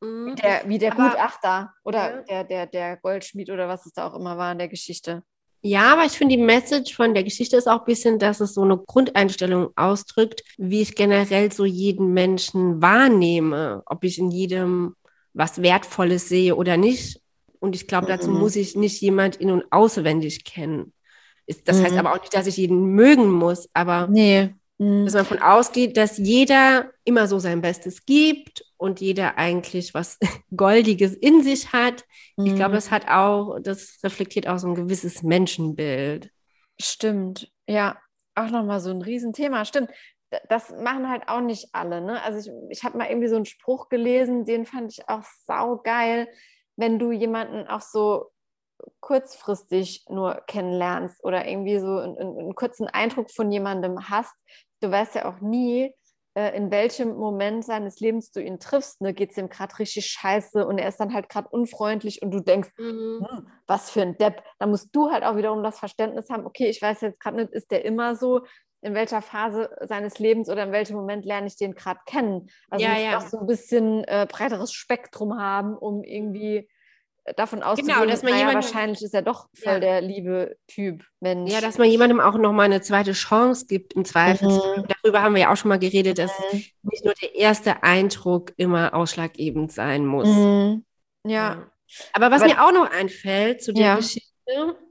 Mhm. 0.00 0.26
Wie 0.26 0.34
der, 0.36 0.62
wie 0.66 0.78
der 0.78 0.92
Aber, 0.92 1.10
Gutachter 1.10 1.74
oder 1.84 2.16
ja. 2.16 2.22
der, 2.22 2.44
der, 2.44 2.66
der 2.66 2.96
Goldschmied 2.96 3.50
oder 3.50 3.68
was 3.68 3.84
es 3.84 3.92
da 3.92 4.06
auch 4.06 4.14
immer 4.14 4.38
war 4.38 4.52
in 4.52 4.58
der 4.58 4.68
Geschichte. 4.68 5.22
Ja, 5.66 5.94
aber 5.94 6.04
ich 6.04 6.12
finde, 6.12 6.36
die 6.36 6.42
Message 6.42 6.94
von 6.94 7.14
der 7.14 7.24
Geschichte 7.24 7.56
ist 7.56 7.66
auch 7.66 7.80
ein 7.80 7.84
bisschen, 7.86 8.18
dass 8.18 8.40
es 8.40 8.52
so 8.52 8.60
eine 8.60 8.76
Grundeinstellung 8.76 9.70
ausdrückt, 9.76 10.42
wie 10.58 10.82
ich 10.82 10.94
generell 10.94 11.50
so 11.50 11.64
jeden 11.64 12.12
Menschen 12.12 12.82
wahrnehme, 12.82 13.82
ob 13.86 14.04
ich 14.04 14.18
in 14.18 14.30
jedem 14.30 14.94
was 15.32 15.62
Wertvolles 15.62 16.28
sehe 16.28 16.54
oder 16.54 16.76
nicht. 16.76 17.18
Und 17.60 17.74
ich 17.74 17.86
glaube, 17.86 18.06
dazu 18.08 18.30
mhm. 18.30 18.40
muss 18.40 18.56
ich 18.56 18.76
nicht 18.76 19.00
jemand 19.00 19.36
in- 19.36 19.50
und 19.50 19.64
auswendig 19.72 20.44
kennen. 20.44 20.92
Das 21.64 21.78
mhm. 21.78 21.84
heißt 21.84 21.96
aber 21.96 22.12
auch 22.12 22.20
nicht, 22.20 22.34
dass 22.34 22.46
ich 22.46 22.58
jeden 22.58 22.84
mögen 22.88 23.30
muss, 23.30 23.70
aber 23.72 24.06
nee. 24.06 24.54
Mhm. 24.78 25.04
dass 25.04 25.14
man 25.14 25.24
davon 25.24 25.42
ausgeht, 25.42 25.96
dass 25.96 26.18
jeder 26.18 26.90
immer 27.04 27.26
so 27.26 27.38
sein 27.38 27.60
Bestes 27.60 28.04
gibt 28.04 28.64
und 28.76 29.00
jeder 29.00 29.38
eigentlich 29.38 29.94
was 29.94 30.18
Goldiges 30.56 31.14
in 31.14 31.42
sich 31.42 31.72
hat. 31.72 32.04
Mhm. 32.36 32.46
Ich 32.46 32.54
glaube, 32.54 32.74
das 32.74 32.90
hat 32.90 33.08
auch, 33.08 33.58
das 33.60 33.98
reflektiert 34.02 34.48
auch 34.48 34.58
so 34.58 34.68
ein 34.68 34.74
gewisses 34.74 35.22
Menschenbild. 35.22 36.30
Stimmt, 36.80 37.50
ja. 37.66 37.98
Auch 38.36 38.50
nochmal 38.50 38.80
so 38.80 38.90
ein 38.90 39.00
Riesenthema. 39.00 39.64
Stimmt. 39.64 39.90
Das 40.48 40.70
machen 40.70 41.08
halt 41.08 41.28
auch 41.28 41.40
nicht 41.40 41.68
alle. 41.72 42.00
Ne? 42.00 42.20
Also 42.22 42.50
ich, 42.50 42.78
ich 42.78 42.82
habe 42.84 42.98
mal 42.98 43.08
irgendwie 43.08 43.28
so 43.28 43.36
einen 43.36 43.44
Spruch 43.44 43.88
gelesen, 43.88 44.44
den 44.44 44.66
fand 44.66 44.92
ich 44.92 45.08
auch 45.08 45.22
sau 45.46 45.76
geil, 45.76 46.26
wenn 46.74 46.98
du 46.98 47.12
jemanden 47.12 47.68
auch 47.68 47.80
so 47.80 48.32
kurzfristig 49.00 50.04
nur 50.08 50.42
kennenlernst 50.46 51.22
oder 51.24 51.46
irgendwie 51.46 51.78
so 51.78 51.98
einen, 51.98 52.18
einen 52.18 52.54
kurzen 52.54 52.86
Eindruck 52.86 53.30
von 53.30 53.50
jemandem 53.50 54.08
hast. 54.08 54.34
Du 54.80 54.90
weißt 54.90 55.14
ja 55.14 55.28
auch 55.28 55.40
nie, 55.40 55.94
äh, 56.34 56.56
in 56.56 56.70
welchem 56.70 57.14
Moment 57.16 57.64
seines 57.64 58.00
Lebens 58.00 58.32
du 58.32 58.42
ihn 58.42 58.58
triffst, 58.58 59.00
ne, 59.00 59.14
geht 59.14 59.30
es 59.30 59.38
ihm 59.38 59.48
gerade 59.48 59.78
richtig 59.78 60.06
scheiße 60.06 60.66
und 60.66 60.78
er 60.78 60.88
ist 60.88 60.98
dann 60.98 61.14
halt 61.14 61.28
gerade 61.28 61.48
unfreundlich 61.48 62.22
und 62.22 62.32
du 62.32 62.40
denkst, 62.40 62.70
mhm. 62.76 63.26
hm, 63.28 63.48
was 63.66 63.90
für 63.90 64.02
ein 64.02 64.18
Depp. 64.18 64.42
Da 64.58 64.66
musst 64.66 64.94
du 64.94 65.10
halt 65.10 65.22
auch 65.22 65.36
wiederum 65.36 65.62
das 65.62 65.78
Verständnis 65.78 66.30
haben, 66.30 66.44
okay, 66.44 66.68
ich 66.68 66.82
weiß 66.82 67.02
jetzt 67.02 67.20
gerade 67.20 67.36
nicht, 67.36 67.52
ist 67.52 67.70
der 67.70 67.84
immer 67.84 68.16
so, 68.16 68.40
in 68.80 68.94
welcher 68.94 69.22
Phase 69.22 69.70
seines 69.82 70.18
Lebens 70.18 70.50
oder 70.50 70.64
in 70.64 70.72
welchem 70.72 70.96
Moment 70.96 71.24
lerne 71.24 71.46
ich 71.46 71.56
den 71.56 71.74
gerade 71.74 72.00
kennen. 72.04 72.50
Also 72.68 72.84
ja, 72.84 72.98
ja. 72.98 73.16
auch 73.16 73.22
so 73.22 73.38
ein 73.38 73.46
bisschen 73.46 74.04
äh, 74.04 74.26
breiteres 74.28 74.72
Spektrum 74.72 75.40
haben, 75.40 75.74
um 75.74 76.04
irgendwie 76.04 76.68
davon 77.36 77.62
auszugehen, 77.62 77.94
genau, 77.94 78.06
dass 78.06 78.22
man 78.22 78.32
naja, 78.32 78.52
wahrscheinlich 78.52 79.02
ist 79.02 79.14
er 79.14 79.22
doch 79.22 79.48
voll 79.54 79.74
ja. 79.74 79.80
der 79.80 80.00
liebe 80.02 80.56
Typ 80.66 81.04
Mensch. 81.20 81.50
Ja, 81.50 81.60
dass 81.60 81.78
man 81.78 81.88
jemandem 81.88 82.20
auch 82.20 82.36
nochmal 82.36 82.66
eine 82.66 82.82
zweite 82.82 83.12
Chance 83.12 83.66
gibt 83.66 83.94
im 83.94 84.04
Zweifel. 84.04 84.48
Mhm. 84.48 84.84
Darüber 85.02 85.22
haben 85.22 85.34
wir 85.34 85.42
ja 85.42 85.52
auch 85.52 85.56
schon 85.56 85.70
mal 85.70 85.78
geredet, 85.78 86.18
dass 86.18 86.32
mhm. 86.52 86.64
nicht 86.82 87.04
nur 87.04 87.14
der 87.14 87.34
erste 87.34 87.82
Eindruck 87.82 88.52
immer 88.56 88.94
ausschlaggebend 88.94 89.72
sein 89.72 90.04
muss. 90.04 90.28
Mhm. 90.28 90.84
Ja. 91.26 91.32
ja. 91.32 91.70
Aber 92.12 92.30
was 92.30 92.42
Aber, 92.42 92.52
mir 92.52 92.62
auch 92.62 92.72
noch 92.72 92.90
einfällt 92.90 93.62
zu 93.62 93.72
der 93.72 93.84
ja. 93.84 93.96
Geschichte, 93.96 94.30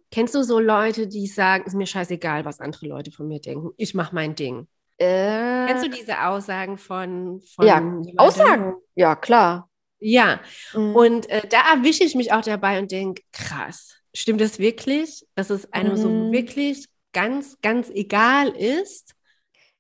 kennst 0.10 0.34
du 0.34 0.44
so 0.44 0.60
Leute, 0.60 1.08
die 1.08 1.28
sagen, 1.28 1.66
ist 1.66 1.76
mir 1.76 1.88
scheißegal, 1.88 2.46
was 2.46 2.60
andere 2.60 2.88
Leute 2.88 3.12
von 3.12 3.28
mir 3.28 3.42
denken, 3.42 3.72
ich 3.78 3.94
mache 3.94 4.16
mein 4.16 4.36
Ding. 4.36 4.68
Äh, 4.98 5.66
Kennst 5.68 5.86
du 5.86 5.90
diese 5.90 6.24
Aussagen 6.24 6.78
von, 6.78 7.42
von 7.56 7.66
ja, 7.66 7.76
jemandem? 7.76 8.18
Aussagen, 8.20 8.76
ja 8.96 9.16
klar. 9.16 9.70
Ja, 10.06 10.42
mhm. 10.74 10.96
und 10.96 11.30
äh, 11.30 11.48
da 11.48 11.76
erwische 11.76 12.04
ich 12.04 12.14
mich 12.14 12.34
auch 12.34 12.42
dabei 12.42 12.78
und 12.78 12.92
denke, 12.92 13.22
krass, 13.32 13.96
stimmt 14.14 14.42
das 14.42 14.60
wirklich, 14.60 15.26
dass 15.36 15.50
es 15.50 15.72
einem 15.72 15.94
mhm. 15.94 15.98
so 15.98 16.32
wirklich 16.32 16.88
ganz, 17.14 17.58
ganz 17.62 17.90
egal 17.90 18.50
ist? 18.50 19.16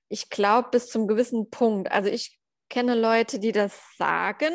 Ich 0.07 0.29
glaube, 0.29 0.69
bis 0.71 0.89
zum 0.89 1.07
gewissen 1.07 1.49
Punkt. 1.49 1.91
Also 1.91 2.09
ich 2.09 2.39
kenne 2.69 2.95
Leute, 2.95 3.39
die 3.39 3.51
das 3.51 3.77
sagen. 3.97 4.53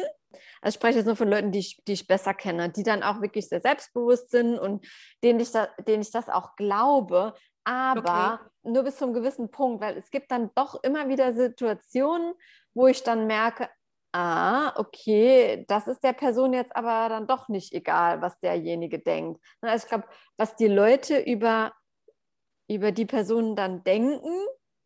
Also 0.62 0.70
ich 0.70 0.75
spreche 0.75 0.98
jetzt 0.98 1.06
nur 1.06 1.16
von 1.16 1.28
Leuten, 1.28 1.52
die 1.52 1.58
ich, 1.58 1.82
die 1.87 1.92
ich 1.92 2.06
besser 2.06 2.32
kenne, 2.32 2.70
die 2.70 2.82
dann 2.82 3.02
auch 3.02 3.20
wirklich 3.20 3.48
sehr 3.48 3.60
selbstbewusst 3.60 4.30
sind 4.30 4.58
und 4.58 4.87
denen 5.22 5.38
ich, 5.38 5.50
da, 5.50 5.68
denen 5.87 6.02
ich 6.02 6.10
das 6.10 6.28
auch 6.28 6.56
glaube, 6.56 7.34
aber 7.64 8.40
okay. 8.40 8.72
nur 8.72 8.84
bis 8.84 8.96
zu 8.96 9.04
einem 9.04 9.14
gewissen 9.14 9.50
Punkt, 9.50 9.82
weil 9.82 9.98
es 9.98 10.10
gibt 10.10 10.30
dann 10.30 10.50
doch 10.54 10.82
immer 10.82 11.08
wieder 11.08 11.34
Situationen, 11.34 12.32
wo 12.72 12.87
ich 12.87 13.02
dann 13.02 13.26
merke, 13.26 13.68
ah, 14.12 14.73
okay, 14.77 15.65
das 15.69 15.87
ist 15.87 16.03
der 16.03 16.12
Person 16.12 16.53
jetzt 16.53 16.75
aber 16.75 17.09
dann 17.09 17.27
doch 17.27 17.49
nicht 17.49 17.73
egal, 17.73 18.21
was 18.23 18.38
derjenige 18.41 18.99
denkt. 18.99 19.41
Also 19.61 19.85
ich 19.85 19.88
glaube, 19.88 20.09
was 20.37 20.57
die 20.57 20.69
Leute 20.69 21.19
über, 21.19 21.73
über 22.69 22.93
die 22.93 23.07
Personen 23.07 23.57
dann 23.57 23.85
denken, 23.85 24.31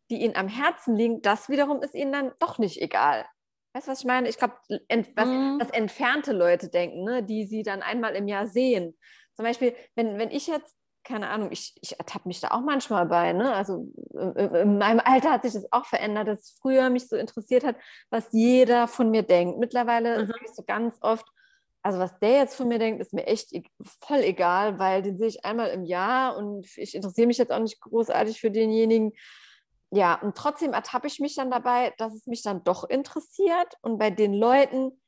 die 0.09 0.21
ihnen 0.21 0.35
am 0.35 0.47
Herzen 0.47 0.95
liegen, 0.95 1.21
das 1.21 1.49
wiederum 1.49 1.81
ist 1.81 1.95
ihnen 1.95 2.11
dann 2.11 2.31
doch 2.39 2.57
nicht 2.57 2.81
egal. 2.81 3.25
Weißt 3.73 3.87
du, 3.87 3.91
was 3.91 3.99
ich 4.01 4.05
meine? 4.05 4.29
Ich 4.29 4.37
glaube, 4.37 4.55
ent, 4.87 5.09
was, 5.15 5.27
mhm. 5.27 5.59
was 5.59 5.69
entfernte 5.71 6.31
Leute 6.31 6.69
denken, 6.69 7.03
ne? 7.03 7.23
die 7.23 7.45
sie 7.45 7.63
dann 7.63 7.81
einmal 7.81 8.15
im 8.15 8.27
Jahr 8.27 8.47
sehen. 8.47 8.97
Zum 9.35 9.45
Beispiel, 9.45 9.75
wenn, 9.95 10.19
wenn 10.19 10.29
ich 10.29 10.45
jetzt 10.47 10.75
keine 11.03 11.29
Ahnung, 11.29 11.51
ich, 11.51 11.75
ich 11.81 11.99
ertappe 11.99 12.27
mich 12.27 12.39
da 12.39 12.49
auch 12.51 12.61
manchmal 12.61 13.05
bei. 13.05 13.33
Ne? 13.33 13.53
Also 13.53 13.91
in 14.13 14.77
meinem 14.77 15.01
Alter 15.03 15.31
hat 15.31 15.43
sich 15.43 15.53
das 15.53 15.71
auch 15.71 15.85
verändert, 15.85 16.27
dass 16.27 16.39
es 16.39 16.57
früher 16.61 16.89
mich 16.89 17.07
so 17.07 17.15
interessiert 17.15 17.63
hat, 17.63 17.75
was 18.09 18.29
jeder 18.31 18.87
von 18.87 19.11
mir 19.11 19.23
denkt. 19.23 19.59
Mittlerweile 19.59 20.23
mhm. 20.23 20.27
sage 20.27 20.45
ich 20.45 20.53
so 20.53 20.63
ganz 20.63 20.97
oft, 21.01 21.25
also 21.81 21.99
was 21.99 22.17
der 22.19 22.37
jetzt 22.37 22.55
von 22.55 22.69
mir 22.69 22.79
denkt, 22.79 23.01
ist 23.01 23.13
mir 23.13 23.27
echt 23.27 23.51
e-, 23.53 23.63
voll 23.81 24.19
egal, 24.19 24.79
weil 24.79 25.01
den 25.01 25.17
sehe 25.17 25.27
ich 25.27 25.43
einmal 25.43 25.69
im 25.69 25.83
Jahr 25.83 26.37
und 26.37 26.65
ich 26.77 26.95
interessiere 26.95 27.27
mich 27.27 27.37
jetzt 27.37 27.51
auch 27.51 27.59
nicht 27.59 27.81
großartig 27.81 28.39
für 28.39 28.51
denjenigen. 28.51 29.11
Ja, 29.91 30.15
und 30.15 30.35
trotzdem 30.35 30.73
ertappe 30.73 31.07
ich 31.07 31.19
mich 31.19 31.35
dann 31.35 31.51
dabei, 31.51 31.93
dass 31.97 32.15
es 32.15 32.25
mich 32.25 32.41
dann 32.41 32.63
doch 32.63 32.89
interessiert. 32.89 33.75
Und 33.81 33.99
bei 33.99 34.09
den 34.09 34.33
Leuten, 34.33 34.99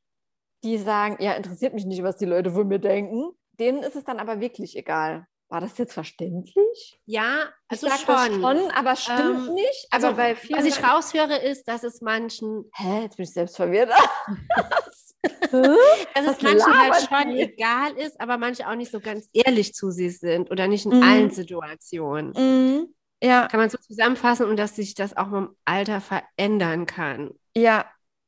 die 0.64 0.78
sagen, 0.78 1.18
ja, 1.24 1.34
interessiert 1.34 1.74
mich 1.74 1.86
nicht, 1.86 2.04
was 2.04 2.18
die 2.18 2.26
Leute 2.26 2.52
von 2.52 2.68
mir 2.68 2.80
denken, 2.80 3.32
denen 3.54 3.82
ist 3.82 3.96
es 3.96 4.04
dann 4.04 4.20
aber 4.20 4.42
wirklich 4.42 4.76
egal. 4.76 5.26
War 5.48 5.62
das 5.62 5.78
jetzt 5.78 5.94
verständlich? 5.94 7.00
Ja, 7.06 7.50
also 7.68 7.88
ich 7.88 7.94
schon. 7.94 8.42
schon. 8.42 8.72
aber 8.72 8.96
stimmt 8.96 9.48
ähm, 9.48 9.54
nicht. 9.54 9.88
Also, 9.92 10.08
aber 10.08 10.18
bei 10.18 10.38
was 10.50 10.66
ich 10.66 10.84
raushöre, 10.84 11.38
ist, 11.38 11.68
dass 11.68 11.84
es 11.84 12.02
manchen. 12.02 12.70
Hä, 12.74 13.04
jetzt 13.04 13.18
bin 13.18 13.26
ich 13.26 13.34
selbst 13.34 13.56
verwirrt. 13.56 13.90
dass 15.52 16.28
es 16.28 16.42
manchen 16.42 16.80
halt 16.80 17.08
schon 17.08 17.36
die? 17.36 17.42
egal 17.42 17.94
ist, 17.94 18.20
aber 18.20 18.38
manche 18.38 18.68
auch 18.68 18.76
nicht 18.76 18.92
so 18.92 19.00
ganz 19.00 19.30
ehrlich 19.34 19.74
zu 19.74 19.92
sich 19.92 20.20
sind 20.20 20.50
oder 20.50 20.68
nicht 20.68 20.86
in 20.86 20.98
mhm. 20.98 21.04
allen 21.04 21.32
Situationen. 21.32 22.32
Mhm. 22.32 22.96
Ja. 23.22 23.48
Kann 23.48 23.60
man 23.60 23.70
so 23.70 23.78
zusammenfassen 23.78 24.48
und 24.48 24.58
dass 24.58 24.76
sich 24.76 24.96
das 24.96 25.16
auch 25.16 25.28
mit 25.28 25.42
dem 25.42 25.56
Alter 25.64 26.02
verändern 26.02 26.86
kann. 26.88 27.32
Ja, 27.56 27.86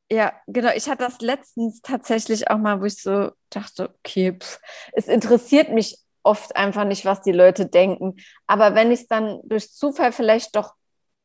ja, 0.10 0.34
genau. 0.48 0.72
Ich 0.76 0.88
hatte 0.88 1.04
das 1.04 1.20
letztens 1.20 1.82
tatsächlich 1.82 2.50
auch 2.50 2.58
mal, 2.58 2.80
wo 2.80 2.86
ich 2.86 3.02
so 3.02 3.32
dachte, 3.50 3.94
okay, 4.00 4.38
pff, 4.40 4.60
es 4.94 5.08
interessiert 5.08 5.70
mich 5.70 5.98
oft 6.28 6.56
einfach 6.58 6.84
nicht, 6.84 7.06
was 7.06 7.22
die 7.22 7.32
Leute 7.32 7.66
denken. 7.68 8.18
Aber 8.46 8.76
wenn 8.76 8.92
ich 8.92 9.02
es 9.02 9.08
dann 9.08 9.40
durch 9.46 9.72
Zufall 9.72 10.12
vielleicht 10.12 10.56
doch 10.56 10.76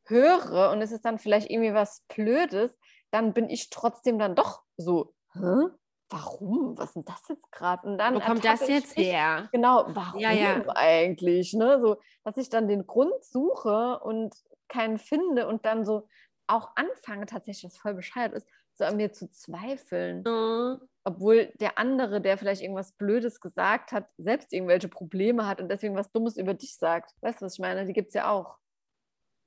höre 0.06 0.70
und 0.70 0.80
es 0.80 0.92
ist 0.92 1.04
dann 1.04 1.18
vielleicht 1.18 1.50
irgendwie 1.50 1.74
was 1.74 2.04
Blödes, 2.14 2.78
dann 3.10 3.34
bin 3.34 3.50
ich 3.50 3.68
trotzdem 3.68 4.18
dann 4.18 4.36
doch 4.36 4.62
so, 4.76 5.12
Hä? 5.34 5.66
warum? 6.08 6.78
Was 6.78 6.90
ist 6.90 6.94
denn 6.94 7.04
das 7.04 7.22
jetzt 7.28 7.50
gerade? 7.50 7.86
Und 7.86 7.98
dann 7.98 8.14
Wo 8.14 8.20
kommt 8.20 8.44
das 8.44 8.68
jetzt 8.68 8.96
mich, 8.96 9.08
her? 9.08 9.48
Genau, 9.50 9.86
warum 9.88 10.20
ja, 10.20 10.30
ja. 10.30 10.62
eigentlich? 10.68 11.52
Ne? 11.52 11.80
So, 11.82 11.96
dass 12.22 12.36
ich 12.36 12.48
dann 12.48 12.68
den 12.68 12.86
Grund 12.86 13.12
suche 13.24 13.98
und 14.00 14.34
keinen 14.68 14.98
finde 14.98 15.48
und 15.48 15.66
dann 15.66 15.84
so 15.84 16.08
auch 16.46 16.70
anfange, 16.76 17.26
tatsächlich, 17.26 17.64
was 17.64 17.78
voll 17.78 17.94
bescheuert 17.94 18.34
ist, 18.34 18.46
so 18.74 18.84
an 18.84 18.96
mir 18.96 19.12
zu 19.12 19.30
zweifeln. 19.30 20.22
Mhm 20.26 20.80
obwohl 21.04 21.52
der 21.60 21.78
andere, 21.78 22.20
der 22.20 22.38
vielleicht 22.38 22.62
irgendwas 22.62 22.92
Blödes 22.92 23.40
gesagt 23.40 23.92
hat, 23.92 24.08
selbst 24.18 24.52
irgendwelche 24.52 24.88
Probleme 24.88 25.46
hat 25.46 25.60
und 25.60 25.68
deswegen 25.68 25.96
was 25.96 26.12
Dummes 26.12 26.36
über 26.36 26.54
dich 26.54 26.76
sagt. 26.76 27.12
Weißt 27.20 27.40
du, 27.40 27.46
was 27.46 27.54
ich 27.54 27.58
meine? 27.58 27.86
Die 27.86 27.92
gibt 27.92 28.08
es 28.08 28.14
ja 28.14 28.30
auch. 28.30 28.56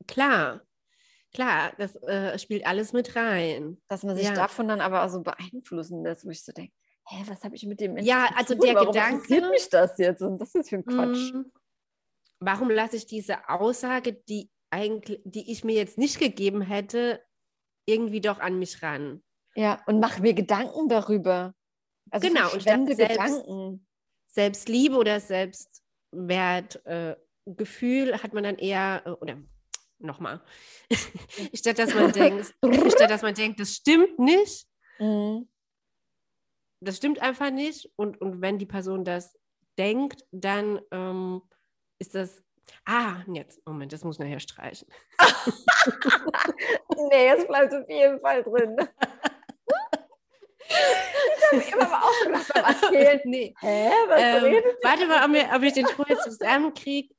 Klar, 0.08 0.62
klar, 1.34 1.72
das 1.78 1.96
äh, 2.04 2.38
spielt 2.38 2.66
alles 2.66 2.92
mit 2.92 3.16
rein. 3.16 3.82
Dass 3.88 4.04
man 4.04 4.16
sich 4.16 4.26
ja. 4.28 4.34
davon 4.34 4.68
dann 4.68 4.82
aber 4.82 5.06
auch 5.06 5.10
so 5.10 5.22
beeinflussen 5.22 6.04
lässt, 6.04 6.26
wo 6.26 6.30
ich 6.30 6.44
so 6.44 6.52
denke, 6.52 6.74
hä, 7.08 7.24
was 7.28 7.44
habe 7.44 7.56
ich 7.56 7.66
mit 7.66 7.80
dem 7.80 7.94
Menschen 7.94 8.10
Ja, 8.10 8.30
also 8.36 8.56
der 8.56 8.76
Warum 8.76 8.92
Gedanke. 8.92 9.16
interessiert 9.16 9.50
mich 9.50 9.70
das 9.70 9.98
jetzt? 9.98 10.22
Und 10.22 10.40
das 10.40 10.54
ist 10.56 10.70
für 10.70 10.78
ein 10.78 10.86
Quatsch. 10.86 11.34
Mm, 11.34 11.44
warum 12.40 12.70
lasse 12.70 12.98
ich 12.98 13.06
diese 13.06 13.48
Aussage, 13.48 14.14
die 14.14 14.52
eigentlich, 14.72 15.22
die 15.24 15.50
ich 15.52 15.64
mir 15.64 15.76
jetzt 15.76 15.98
nicht 15.98 16.20
gegeben 16.20 16.62
hätte, 16.62 17.22
irgendwie 17.86 18.22
doch 18.22 18.40
an 18.40 18.60
mich 18.60 18.82
ran? 18.82 19.22
Ja, 19.56 19.82
und 19.88 20.00
mach 20.00 20.20
mir 20.20 20.34
Gedanken 20.34 20.88
darüber. 20.90 21.54
Also 22.12 22.28
genau, 22.28 22.52
und 22.52 22.62
selbst, 22.62 22.98
Gedanken. 22.98 23.88
Selbstliebe 24.28 24.98
oder 24.98 25.20
Selbstwertgefühl 25.20 28.10
äh, 28.10 28.20
hat 28.20 28.34
man 28.34 28.44
dann 28.44 28.58
eher, 28.58 29.02
äh, 29.06 29.12
oder 29.12 29.38
nochmal, 30.00 30.42
statt 31.54 31.80
dass 31.80 31.94
man 31.94 32.12
denkt, 32.12 32.54
statt 32.92 33.10
dass 33.10 33.22
man 33.22 33.34
denkt, 33.34 33.60
das 33.60 33.72
stimmt 33.72 34.20
nicht, 34.20 34.68
mhm. 35.00 35.48
das 36.82 36.98
stimmt 36.98 37.20
einfach 37.20 37.52
nicht. 37.52 37.90
Und, 37.96 38.20
und 38.22 38.42
wenn 38.42 38.60
die 38.60 38.66
Person 38.66 39.06
das 39.06 39.38
denkt, 39.78 40.26
dann 40.32 40.82
ähm, 40.92 41.42
ist 41.98 42.14
das 42.14 42.44
Ah, 42.86 43.18
jetzt, 43.28 43.66
Moment, 43.66 43.92
das 43.94 44.04
muss 44.04 44.20
nachher 44.20 44.40
streichen. 44.40 44.88
nee, 47.10 47.26
jetzt 47.26 47.48
bleibt 47.48 47.74
auf 47.74 47.90
jeden 47.90 48.20
Fall 48.20 48.44
drin. 48.44 48.78
Ich 50.68 51.74
habe 51.74 51.82
immer 51.82 51.90
mal 51.90 52.02
auch 52.02 52.14
so 52.14 52.26
gedacht 52.26 52.52
beim 52.54 52.66
Erzählen, 52.66 53.22
nee, 53.26 53.54
hä, 53.60 53.90
was 54.08 54.22
ähm, 54.22 54.44
redet 54.44 54.84
Warte 54.84 55.08
mal, 55.08 55.24
ob, 55.24 55.32
mir, 55.32 55.50
ob 55.56 55.64
ich 55.64 55.74
den 55.74 55.88
Spruch 55.88 56.08
jetzt 56.08 56.24
zusammenkriege. 56.24 57.14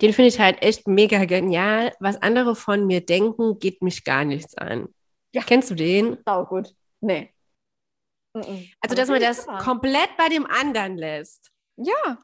Den 0.00 0.12
finde 0.12 0.28
ich 0.28 0.38
halt 0.38 0.62
echt 0.62 0.86
mega 0.86 1.24
genial. 1.24 1.92
Was 1.98 2.22
andere 2.22 2.54
von 2.54 2.86
mir 2.86 3.04
denken, 3.04 3.58
geht 3.58 3.82
mich 3.82 4.04
gar 4.04 4.24
nichts 4.24 4.56
an. 4.56 4.88
Ja. 5.34 5.42
Kennst 5.42 5.70
du 5.70 5.74
den? 5.74 6.18
Sau 6.24 6.44
gut. 6.44 6.74
Nee. 7.00 7.32
Also, 8.32 8.94
dass 8.94 9.08
man 9.08 9.20
das 9.20 9.46
komplett 9.46 10.16
bei 10.16 10.28
dem 10.28 10.46
anderen 10.46 10.96
lässt. 10.96 11.50
Ja. 11.76 12.18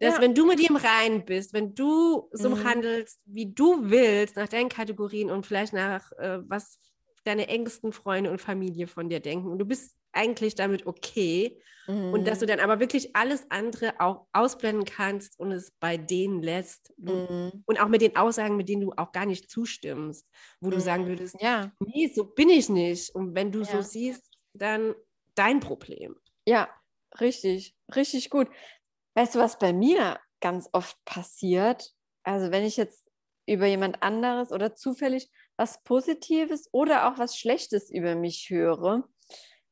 Dass 0.00 0.14
ja. 0.14 0.20
wenn 0.22 0.34
du 0.34 0.46
mit 0.46 0.60
ihm 0.60 0.76
rein 0.76 1.24
bist, 1.26 1.52
wenn 1.52 1.74
du 1.74 2.28
so 2.32 2.50
mhm. 2.50 2.64
handelst, 2.64 3.20
wie 3.26 3.52
du 3.52 3.90
willst, 3.90 4.36
nach 4.36 4.48
deinen 4.48 4.70
Kategorien 4.70 5.30
und 5.30 5.46
vielleicht 5.46 5.74
nach 5.74 6.10
äh, 6.12 6.38
was 6.48 6.78
deine 7.24 7.48
engsten 7.48 7.92
Freunde 7.92 8.30
und 8.30 8.40
Familie 8.40 8.86
von 8.86 9.10
dir 9.10 9.20
denken 9.20 9.48
und 9.48 9.58
du 9.58 9.66
bist 9.66 9.94
eigentlich 10.12 10.54
damit 10.54 10.86
okay 10.86 11.60
mhm. 11.86 12.12
und 12.12 12.26
dass 12.26 12.38
du 12.38 12.46
mhm. 12.46 12.50
dann 12.50 12.60
aber 12.60 12.80
wirklich 12.80 13.14
alles 13.14 13.46
andere 13.50 14.00
auch 14.00 14.26
ausblenden 14.32 14.84
kannst 14.84 15.38
und 15.38 15.52
es 15.52 15.70
bei 15.80 15.96
denen 15.96 16.42
lässt 16.42 16.92
mhm. 16.96 17.62
und 17.66 17.80
auch 17.80 17.88
mit 17.88 18.00
den 18.00 18.16
Aussagen, 18.16 18.56
mit 18.56 18.68
denen 18.68 18.82
du 18.82 18.92
auch 18.96 19.12
gar 19.12 19.26
nicht 19.26 19.50
zustimmst, 19.50 20.26
wo 20.60 20.68
mhm. 20.68 20.72
du 20.72 20.80
sagen 20.80 21.06
würdest, 21.06 21.36
ja, 21.40 21.72
nee, 21.80 22.10
so 22.14 22.24
bin 22.24 22.48
ich 22.48 22.68
nicht 22.68 23.14
und 23.14 23.34
wenn 23.34 23.52
du 23.52 23.60
ja. 23.60 23.66
so 23.66 23.82
siehst, 23.82 24.30
dann 24.54 24.94
dein 25.34 25.60
Problem. 25.60 26.16
Ja, 26.46 26.68
richtig, 27.20 27.76
richtig 27.94 28.30
gut. 28.30 28.48
Weißt 29.14 29.34
du, 29.34 29.38
was 29.38 29.58
bei 29.58 29.72
mir 29.72 30.20
ganz 30.40 30.68
oft 30.72 30.96
passiert? 31.04 31.92
Also 32.22 32.50
wenn 32.50 32.64
ich 32.64 32.76
jetzt 32.76 33.10
über 33.46 33.66
jemand 33.66 34.02
anderes 34.02 34.52
oder 34.52 34.74
zufällig 34.74 35.30
was 35.56 35.82
Positives 35.82 36.68
oder 36.72 37.06
auch 37.06 37.18
was 37.18 37.36
Schlechtes 37.36 37.90
über 37.90 38.14
mich 38.14 38.48
höre. 38.48 39.06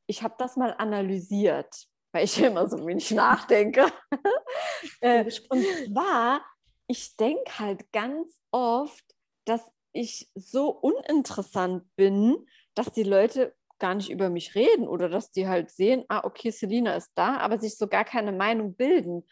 Ich 0.05 0.21
habe 0.21 0.35
das 0.37 0.55
mal 0.55 0.75
analysiert, 0.77 1.87
weil 2.11 2.25
ich 2.25 2.39
immer 2.43 2.69
so 2.69 2.85
wenig 2.85 3.11
nachdenke. 3.11 3.91
Äh, 5.01 5.25
und 5.49 5.65
zwar, 5.87 6.45
ich 6.87 7.15
denke 7.15 7.59
halt 7.59 7.91
ganz 7.91 8.39
oft, 8.51 9.03
dass 9.45 9.61
ich 9.91 10.29
so 10.35 10.69
uninteressant 10.69 11.83
bin, 11.95 12.45
dass 12.75 12.91
die 12.91 13.03
Leute 13.03 13.55
gar 13.79 13.95
nicht 13.95 14.09
über 14.09 14.29
mich 14.29 14.55
reden 14.55 14.87
oder 14.87 15.09
dass 15.09 15.31
die 15.31 15.47
halt 15.47 15.71
sehen, 15.71 16.03
ah, 16.09 16.23
okay, 16.23 16.51
Selina 16.51 16.95
ist 16.95 17.11
da, 17.15 17.37
aber 17.37 17.59
sich 17.59 17.77
so 17.77 17.87
gar 17.87 18.05
keine 18.05 18.31
Meinung 18.31 18.75
bilden. 18.75 19.25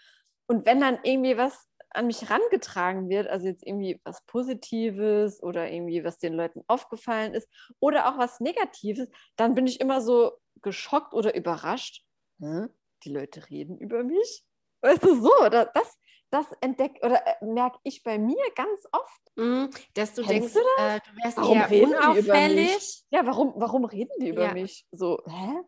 Und 0.47 0.65
wenn 0.65 0.79
dann 0.79 0.99
irgendwie 1.03 1.37
was 1.37 1.67
an 1.89 2.07
mich 2.07 2.21
herangetragen 2.21 3.09
wird, 3.09 3.27
also 3.27 3.47
jetzt 3.47 3.65
irgendwie 3.65 3.99
was 4.03 4.25
Positives 4.25 5.41
oder 5.41 5.69
irgendwie 5.69 6.03
was 6.03 6.17
den 6.17 6.33
Leuten 6.33 6.63
aufgefallen 6.67 7.33
ist 7.33 7.47
oder 7.79 8.07
auch 8.07 8.17
was 8.17 8.39
Negatives, 8.39 9.09
dann 9.35 9.55
bin 9.55 9.67
ich 9.67 9.79
immer 9.79 10.01
so 10.01 10.33
geschockt 10.61 11.13
oder 11.13 11.35
überrascht. 11.35 12.05
Hm? 12.39 12.69
Die 13.03 13.09
Leute 13.09 13.49
reden 13.49 13.77
über 13.77 14.03
mich. 14.03 14.43
Weißt 14.81 15.03
du, 15.03 15.21
so, 15.21 15.49
das, 15.49 15.97
das 16.29 16.45
entdeckt 16.61 17.03
oder 17.03 17.25
äh, 17.25 17.45
merke 17.45 17.79
ich 17.83 18.03
bei 18.03 18.17
mir 18.17 18.43
ganz 18.55 18.85
oft. 18.91 19.21
Mm, 19.35 19.67
dass 19.93 20.13
du 20.13 20.23
Kennst 20.23 20.29
denkst, 20.29 20.53
du, 20.53 20.83
äh, 20.83 20.99
du 20.99 21.23
wärst 21.23 21.37
warum 21.37 21.57
eher 21.57 21.69
reden 21.69 21.93
unauffällig. 21.93 23.05
Ja, 23.09 23.25
warum, 23.25 23.53
warum 23.55 23.85
reden 23.85 24.11
die 24.19 24.29
über 24.29 24.45
ja. 24.45 24.53
mich? 24.53 24.85
So, 24.91 25.21
hä? 25.25 25.61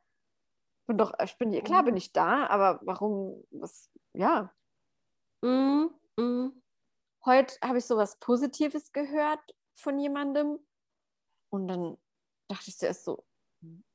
Bin 0.88 0.98
doch, 0.98 1.14
ich 1.24 1.38
bin, 1.38 1.64
klar 1.64 1.84
bin 1.84 1.96
ich 1.96 2.12
da, 2.12 2.48
aber 2.48 2.80
warum, 2.84 3.46
was, 3.52 3.90
ja. 4.14 4.54
Mm. 5.42 5.88
Mhm. 6.18 6.62
Heute 7.26 7.56
habe 7.62 7.78
ich 7.78 7.86
sowas 7.86 8.18
Positives 8.20 8.92
gehört 8.92 9.56
von 9.76 10.00
jemandem 10.00 10.60
und 11.50 11.68
dann 11.68 11.98
dachte 12.48 12.70
ich 12.70 12.78
zuerst 12.78 13.06
so, 13.06 13.26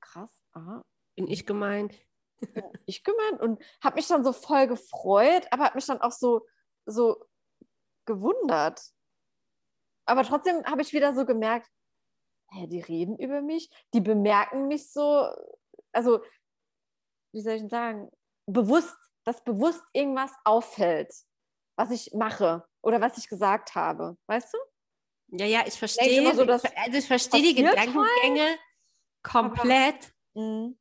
Krass, 0.00 0.30
aha. 0.52 0.84
Bin 1.16 1.28
ich 1.28 1.46
gemeint? 1.46 1.94
Ich 2.84 3.04
gemeint 3.04 3.40
und 3.40 3.62
habe 3.82 3.96
mich 3.96 4.06
dann 4.06 4.24
so 4.24 4.32
voll 4.32 4.66
gefreut, 4.66 5.46
aber 5.50 5.64
habe 5.64 5.76
mich 5.76 5.86
dann 5.86 6.02
auch 6.02 6.12
so, 6.12 6.46
so 6.86 7.24
gewundert. 8.06 8.80
Aber 10.06 10.24
trotzdem 10.24 10.64
habe 10.64 10.82
ich 10.82 10.92
wieder 10.92 11.14
so 11.14 11.24
gemerkt, 11.24 11.70
hä, 12.50 12.66
die 12.66 12.80
reden 12.80 13.18
über 13.18 13.42
mich, 13.42 13.70
die 13.94 14.00
bemerken 14.00 14.68
mich 14.68 14.92
so, 14.92 15.28
also, 15.92 16.22
wie 17.32 17.40
soll 17.40 17.54
ich 17.54 17.60
denn 17.62 17.70
sagen, 17.70 18.10
bewusst, 18.46 18.96
dass 19.24 19.42
bewusst 19.42 19.82
irgendwas 19.92 20.32
auffällt, 20.44 21.12
was 21.76 21.90
ich 21.90 22.12
mache 22.12 22.66
oder 22.82 23.00
was 23.00 23.16
ich 23.18 23.28
gesagt 23.28 23.74
habe. 23.74 24.16
Weißt 24.26 24.52
du? 24.52 24.58
Ja, 25.38 25.46
ja, 25.46 25.64
ich 25.66 25.74
verstehe. 25.74 26.22
So, 26.34 26.42
also 26.42 26.98
ich 26.98 27.06
verstehe 27.06 27.42
die 27.42 27.54
Gedankengänge 27.54 28.46
halt. 28.46 28.60
komplett. 29.22 30.14
Mhm. 30.34 30.78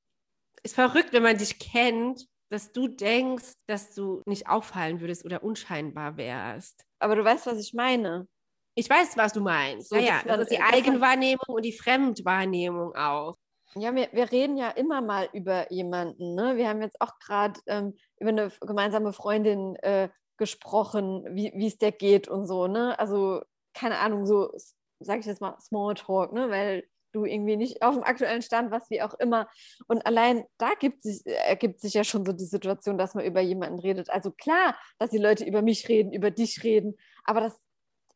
ist 0.63 0.75
verrückt, 0.75 1.13
wenn 1.13 1.23
man 1.23 1.37
dich 1.37 1.59
kennt, 1.59 2.27
dass 2.53 2.71
du 2.71 2.87
denkst, 2.87 3.53
dass 3.65 3.95
du 3.95 4.21
nicht 4.27 4.47
auffallen 4.47 5.01
würdest 5.01 5.25
oder 5.25 5.43
unscheinbar 5.43 6.17
wärst. 6.17 6.85
Aber 6.99 7.15
du 7.15 7.25
weißt, 7.25 7.47
was 7.47 7.59
ich 7.59 7.73
meine. 7.73 8.27
Ich 8.75 8.87
weiß, 8.87 9.17
was 9.17 9.33
du 9.33 9.41
meinst. 9.41 9.89
So, 9.89 9.95
ja, 9.95 10.01
ja, 10.01 10.21
das 10.23 10.41
ist 10.41 10.51
die 10.51 10.61
Eigenwahrnehmung 10.61 11.47
und 11.47 11.65
die 11.65 11.73
Fremdwahrnehmung 11.73 12.95
auch. 12.95 13.35
Ja, 13.73 13.95
wir, 13.95 14.07
wir 14.11 14.31
reden 14.31 14.55
ja 14.55 14.69
immer 14.69 15.01
mal 15.01 15.29
über 15.33 15.71
jemanden. 15.71 16.35
Ne? 16.35 16.55
Wir 16.55 16.69
haben 16.69 16.83
jetzt 16.83 17.01
auch 17.01 17.17
gerade 17.17 17.59
ähm, 17.65 17.97
über 18.19 18.29
eine 18.29 18.51
gemeinsame 18.61 19.13
Freundin 19.13 19.75
äh, 19.77 20.09
gesprochen, 20.37 21.25
wie 21.31 21.65
es 21.65 21.79
der 21.79 21.91
geht 21.91 22.27
und 22.27 22.45
so. 22.45 22.67
Ne? 22.67 22.97
Also, 22.99 23.41
keine 23.73 23.97
Ahnung, 23.97 24.27
so, 24.27 24.51
sage 24.99 25.21
ich 25.21 25.25
jetzt 25.25 25.41
mal, 25.41 25.57
Smalltalk, 25.59 26.33
ne? 26.33 26.51
weil 26.51 26.83
du 27.13 27.25
irgendwie 27.25 27.57
nicht 27.57 27.81
auf 27.81 27.95
dem 27.95 28.03
aktuellen 28.03 28.41
Stand 28.41 28.71
warst, 28.71 28.89
wie 28.89 29.01
auch 29.01 29.13
immer. 29.15 29.49
Und 29.87 30.05
allein 30.05 30.45
da 30.57 30.73
gibt 30.79 31.03
sich, 31.03 31.25
ergibt 31.25 31.79
sich 31.79 31.93
ja 31.93 32.03
schon 32.03 32.25
so 32.25 32.33
die 32.33 32.45
Situation, 32.45 32.97
dass 32.97 33.15
man 33.15 33.25
über 33.25 33.41
jemanden 33.41 33.79
redet. 33.79 34.09
Also 34.09 34.31
klar, 34.31 34.75
dass 34.99 35.11
die 35.11 35.17
Leute 35.17 35.45
über 35.45 35.61
mich 35.61 35.87
reden, 35.87 36.13
über 36.13 36.31
dich 36.31 36.63
reden, 36.63 36.95
aber 37.25 37.41
das 37.41 37.59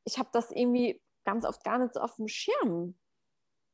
ich 0.08 0.18
habe 0.18 0.30
das 0.32 0.52
irgendwie 0.52 1.02
ganz 1.26 1.46
oft 1.46 1.64
gar 1.64 1.78
nicht 1.78 1.94
so 1.94 2.00
auf 2.00 2.16
dem 2.16 2.28
Schirm. 2.28 2.98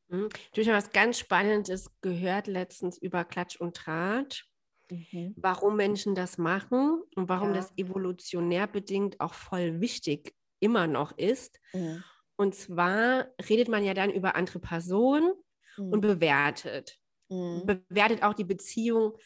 Mhm. 0.10 0.30
Du 0.54 0.62
hast 0.62 0.68
was 0.68 0.92
ganz 0.92 1.20
Spannendes 1.20 1.92
gehört 2.02 2.48
letztens 2.48 2.98
über 2.98 3.24
Klatsch 3.24 3.56
und 3.56 3.78
Tratsch. 3.78 4.50
Mhm. 4.90 5.34
Warum 5.38 5.78
Menschen 5.78 6.16
das 6.16 6.38
machen 6.38 7.02
und 7.16 7.30
warum 7.30 7.50
ja. 7.50 7.56
das 7.56 7.72
evolutionär 7.78 8.68
bedingt 8.68 9.20
auch 9.20 9.34
voll 9.34 9.80
wichtig 9.80 10.36
immer 10.60 10.88
noch 10.88 11.18
ist. 11.18 11.60
Mhm. 11.74 12.04
Und 12.44 12.56
zwar 12.56 13.30
redet 13.50 13.70
man 13.70 13.86
ja 13.86 13.94
dann 13.94 14.12
über 14.12 14.36
andere 14.36 14.60
Personen 14.60 15.32
und 15.78 15.96
mhm. 15.96 16.02
bewertet. 16.02 17.00
Mhm. 17.30 17.86
Bewertet 17.88 18.22
auch 18.22 18.34
die 18.34 18.44
Beziehung 18.44 19.18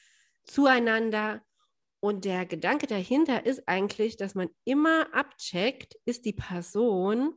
zueinander 0.45 1.41
und 1.99 2.25
der 2.25 2.45
Gedanke 2.45 2.85
dahinter 2.85 3.43
ist 3.43 3.67
eigentlich, 3.67 4.17
dass 4.17 4.35
man 4.35 4.49
immer 4.65 5.11
abcheckt, 5.15 5.95
ist 6.05 6.25
die 6.25 6.33
Person 6.33 7.33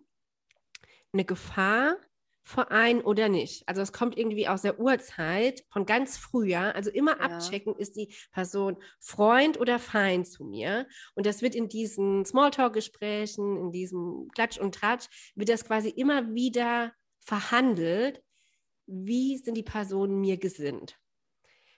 eine 1.14 1.24
Gefahr 1.24 1.96
für 2.50 2.70
einen 2.70 3.00
oder 3.00 3.28
nicht. 3.28 3.66
Also 3.68 3.80
es 3.80 3.92
kommt 3.92 4.18
irgendwie 4.18 4.48
aus 4.48 4.62
der 4.62 4.80
Urzeit 4.80 5.64
von 5.70 5.86
ganz 5.86 6.18
früher. 6.18 6.74
Also 6.74 6.90
immer 6.90 7.12
ja. 7.12 7.20
abchecken, 7.20 7.76
ist 7.76 7.96
die 7.96 8.14
Person 8.32 8.76
Freund 8.98 9.58
oder 9.58 9.78
Feind 9.78 10.26
zu 10.26 10.44
mir. 10.44 10.86
Und 11.14 11.26
das 11.26 11.42
wird 11.42 11.54
in 11.54 11.68
diesen 11.68 12.24
Smalltalk-Gesprächen, 12.24 13.56
in 13.56 13.70
diesem 13.70 14.28
Klatsch 14.34 14.58
und 14.58 14.74
Tratsch, 14.74 15.06
wird 15.34 15.48
das 15.48 15.64
quasi 15.64 15.90
immer 15.90 16.34
wieder 16.34 16.92
verhandelt. 17.20 18.22
Wie 18.86 19.38
sind 19.38 19.56
die 19.56 19.62
Personen 19.62 20.20
mir 20.20 20.36
gesinnt? 20.36 20.98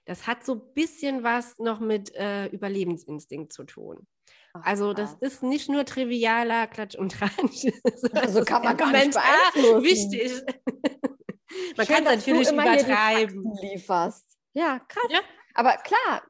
Das 0.07 0.27
hat 0.27 0.45
so 0.45 0.55
ein 0.55 0.75
bisschen 0.75 1.23
was 1.23 1.59
noch 1.59 1.81
mit 1.81 2.15
äh, 2.15 2.47
Überlebensinstinkt 2.47 3.53
zu 3.53 3.65
tun. 3.65 4.07
Ach, 4.55 4.65
also 4.65 4.93
das 4.93 5.15
ist 5.21 5.43
nicht 5.43 5.69
nur 5.69 5.85
trivialer 5.85 6.67
Klatsch 6.67 6.95
und 6.95 7.13
Tratsch. 7.13 7.67
also 8.13 8.45
kann 8.45 8.63
man 8.63 8.77
gar 8.77 8.93
nicht 8.93 9.13
beeinflussen. 9.13 9.83
Wichtig. 9.83 10.33
man 11.77 11.87
kann 11.87 12.07
es 12.07 12.17
natürlich 12.17 12.51
übertreiben. 12.51 13.55
lieferst. 13.61 14.27
Ja, 14.55 14.79
krass. 14.81 15.07
Ja? 15.11 15.21
Aber 15.55 15.77
klar, 15.79 16.23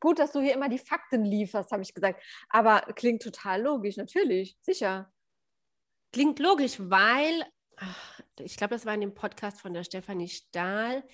gut, 0.00 0.18
dass 0.18 0.32
du 0.32 0.40
hier 0.40 0.54
immer 0.54 0.68
die 0.68 0.78
Fakten 0.78 1.24
lieferst, 1.24 1.70
habe 1.70 1.82
ich 1.82 1.94
gesagt. 1.94 2.22
Aber 2.48 2.80
klingt 2.94 3.22
total 3.22 3.62
logisch, 3.62 3.96
natürlich, 3.96 4.56
sicher. 4.62 5.12
Klingt 6.12 6.38
logisch, 6.38 6.76
weil, 6.78 7.44
ich 8.40 8.56
glaube, 8.56 8.74
das 8.74 8.86
war 8.86 8.94
in 8.94 9.00
dem 9.00 9.14
Podcast 9.14 9.60
von 9.60 9.74
der 9.74 9.84
Stefanie 9.84 10.28
Stahl, 10.28 11.04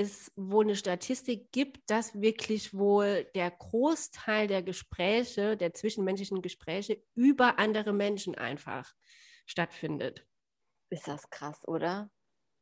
es 0.00 0.32
wohl 0.36 0.64
eine 0.64 0.76
Statistik 0.76 1.52
gibt, 1.52 1.90
dass 1.90 2.20
wirklich 2.20 2.74
wohl 2.74 3.24
der 3.34 3.50
Großteil 3.50 4.46
der 4.46 4.62
Gespräche, 4.62 5.56
der 5.56 5.74
zwischenmenschlichen 5.74 6.42
Gespräche 6.42 7.02
über 7.14 7.58
andere 7.58 7.92
Menschen 7.92 8.34
einfach 8.34 8.92
stattfindet. 9.46 10.26
Ist 10.90 11.06
das 11.06 11.28
krass, 11.30 11.66
oder? 11.66 12.10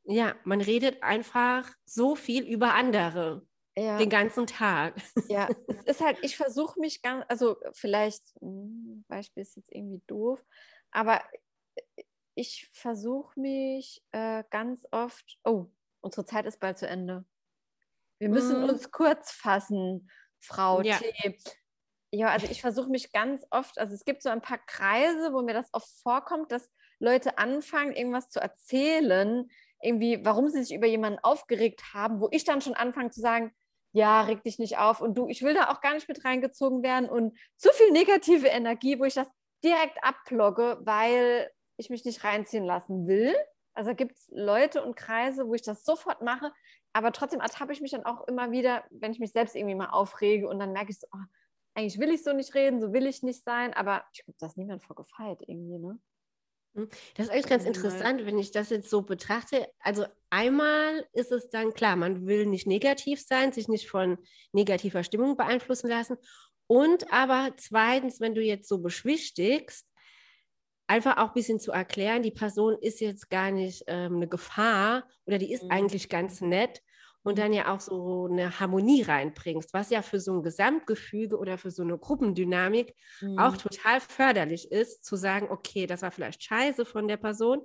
Ja, 0.04 0.34
man 0.44 0.60
redet 0.60 1.02
einfach 1.02 1.70
so 1.84 2.16
viel 2.16 2.46
über 2.46 2.74
andere. 2.74 3.46
Ja. 3.76 3.98
Den 3.98 4.10
ganzen 4.10 4.46
Tag. 4.46 4.94
Ja, 5.30 5.48
es 5.68 5.82
ist 5.84 6.00
halt, 6.00 6.18
ich 6.22 6.36
versuche 6.36 6.80
mich 6.80 7.02
ganz, 7.02 7.24
also 7.28 7.56
vielleicht, 7.72 8.22
hm, 8.40 9.04
Beispiel 9.06 9.42
ist 9.42 9.56
jetzt 9.56 9.70
irgendwie 9.70 10.02
doof, 10.06 10.42
aber 10.90 11.22
ich 12.34 12.68
versuche 12.72 13.38
mich 13.38 14.02
äh, 14.12 14.42
ganz 14.50 14.86
oft, 14.90 15.38
oh, 15.44 15.66
unsere 16.00 16.26
Zeit 16.26 16.46
ist 16.46 16.60
bald 16.60 16.78
zu 16.78 16.86
Ende. 16.86 17.24
Wir 18.18 18.28
müssen 18.28 18.60
mm. 18.60 18.68
uns 18.68 18.90
kurz 18.90 19.30
fassen, 19.30 20.10
Frau 20.40 20.82
ja. 20.82 20.96
T. 20.96 21.38
Ja, 22.10 22.28
also 22.28 22.46
ich 22.50 22.62
versuche 22.62 22.88
mich 22.88 23.12
ganz 23.12 23.44
oft, 23.50 23.78
also 23.78 23.94
es 23.94 24.04
gibt 24.04 24.22
so 24.22 24.30
ein 24.30 24.40
paar 24.40 24.58
Kreise, 24.58 25.32
wo 25.32 25.42
mir 25.42 25.52
das 25.52 25.68
oft 25.72 25.88
vorkommt, 26.02 26.50
dass 26.50 26.70
Leute 27.00 27.36
anfangen, 27.38 27.92
irgendwas 27.92 28.30
zu 28.30 28.40
erzählen, 28.40 29.48
irgendwie, 29.80 30.24
warum 30.24 30.48
sie 30.48 30.62
sich 30.62 30.74
über 30.74 30.86
jemanden 30.86 31.18
aufgeregt 31.22 31.92
haben, 31.92 32.20
wo 32.20 32.28
ich 32.30 32.44
dann 32.44 32.62
schon 32.62 32.74
anfange 32.74 33.10
zu 33.10 33.20
sagen, 33.20 33.52
ja, 33.92 34.22
reg 34.22 34.42
dich 34.42 34.58
nicht 34.58 34.78
auf 34.78 35.00
und 35.00 35.14
du, 35.14 35.28
ich 35.28 35.42
will 35.42 35.54
da 35.54 35.70
auch 35.70 35.80
gar 35.80 35.94
nicht 35.94 36.08
mit 36.08 36.24
reingezogen 36.24 36.82
werden 36.82 37.08
und 37.08 37.38
zu 37.56 37.70
viel 37.70 37.90
negative 37.90 38.48
Energie, 38.48 38.98
wo 38.98 39.04
ich 39.04 39.14
das 39.14 39.28
direkt 39.64 40.02
abblogge, 40.02 40.78
weil 40.82 41.50
ich 41.76 41.90
mich 41.90 42.04
nicht 42.04 42.24
reinziehen 42.24 42.64
lassen 42.64 43.06
will. 43.06 43.34
Also 43.78 43.94
gibt 43.94 44.16
es 44.16 44.26
Leute 44.32 44.82
und 44.82 44.96
Kreise, 44.96 45.46
wo 45.46 45.54
ich 45.54 45.62
das 45.62 45.84
sofort 45.84 46.20
mache, 46.20 46.52
aber 46.92 47.12
trotzdem 47.12 47.38
ertappe 47.38 47.72
ich 47.72 47.80
mich 47.80 47.92
dann 47.92 48.04
auch 48.04 48.26
immer 48.26 48.50
wieder, 48.50 48.82
wenn 48.90 49.12
ich 49.12 49.20
mich 49.20 49.30
selbst 49.30 49.54
irgendwie 49.54 49.76
mal 49.76 49.90
aufrege 49.90 50.48
und 50.48 50.58
dann 50.58 50.72
merke 50.72 50.90
ich 50.90 50.98
so, 50.98 51.06
oh, 51.14 51.24
eigentlich 51.74 52.00
will 52.00 52.10
ich 52.10 52.24
so 52.24 52.32
nicht 52.32 52.56
reden, 52.56 52.80
so 52.80 52.92
will 52.92 53.06
ich 53.06 53.22
nicht 53.22 53.44
sein, 53.44 53.72
aber 53.74 54.02
ich 54.12 54.24
glaube, 54.24 54.36
da 54.40 54.46
ist 54.46 54.56
niemand 54.56 54.82
vor 54.82 54.96
gefeit 54.96 55.42
irgendwie, 55.46 55.78
ne? 55.78 56.00
Hm, 56.74 56.88
das 57.14 57.26
ist 57.26 57.32
eigentlich 57.32 57.46
ganz 57.46 57.64
interessant, 57.66 58.26
wenn 58.26 58.36
ich 58.36 58.50
das 58.50 58.70
jetzt 58.70 58.90
so 58.90 59.02
betrachte. 59.02 59.68
Also 59.78 60.06
einmal 60.28 61.06
ist 61.12 61.30
es 61.30 61.48
dann 61.48 61.72
klar, 61.72 61.94
man 61.94 62.26
will 62.26 62.46
nicht 62.46 62.66
negativ 62.66 63.24
sein, 63.24 63.52
sich 63.52 63.68
nicht 63.68 63.88
von 63.88 64.18
negativer 64.50 65.04
Stimmung 65.04 65.36
beeinflussen 65.36 65.88
lassen. 65.88 66.16
Und 66.66 67.12
aber 67.12 67.52
zweitens, 67.56 68.18
wenn 68.18 68.34
du 68.34 68.42
jetzt 68.42 68.68
so 68.68 68.80
beschwichtigst, 68.80 69.87
einfach 70.88 71.18
auch 71.18 71.28
ein 71.28 71.34
bisschen 71.34 71.60
zu 71.60 71.70
erklären, 71.70 72.22
die 72.22 72.30
Person 72.30 72.76
ist 72.80 73.00
jetzt 73.00 73.30
gar 73.30 73.50
nicht 73.50 73.84
ähm, 73.86 74.16
eine 74.16 74.28
Gefahr 74.28 75.06
oder 75.26 75.38
die 75.38 75.52
ist 75.52 75.64
mhm. 75.64 75.70
eigentlich 75.70 76.08
ganz 76.08 76.40
nett 76.40 76.82
und 77.22 77.38
dann 77.38 77.52
ja 77.52 77.72
auch 77.72 77.80
so 77.80 78.26
eine 78.30 78.58
Harmonie 78.58 79.02
reinbringst, 79.02 79.72
was 79.74 79.90
ja 79.90 80.02
für 80.02 80.18
so 80.18 80.32
ein 80.32 80.42
Gesamtgefüge 80.42 81.38
oder 81.38 81.58
für 81.58 81.70
so 81.70 81.82
eine 81.82 81.98
Gruppendynamik 81.98 82.94
mhm. 83.20 83.38
auch 83.38 83.56
total 83.56 84.00
förderlich 84.00 84.72
ist, 84.72 85.04
zu 85.04 85.16
sagen, 85.16 85.48
okay, 85.50 85.86
das 85.86 86.02
war 86.02 86.10
vielleicht 86.10 86.42
scheiße 86.42 86.86
von 86.86 87.06
der 87.06 87.18
Person, 87.18 87.60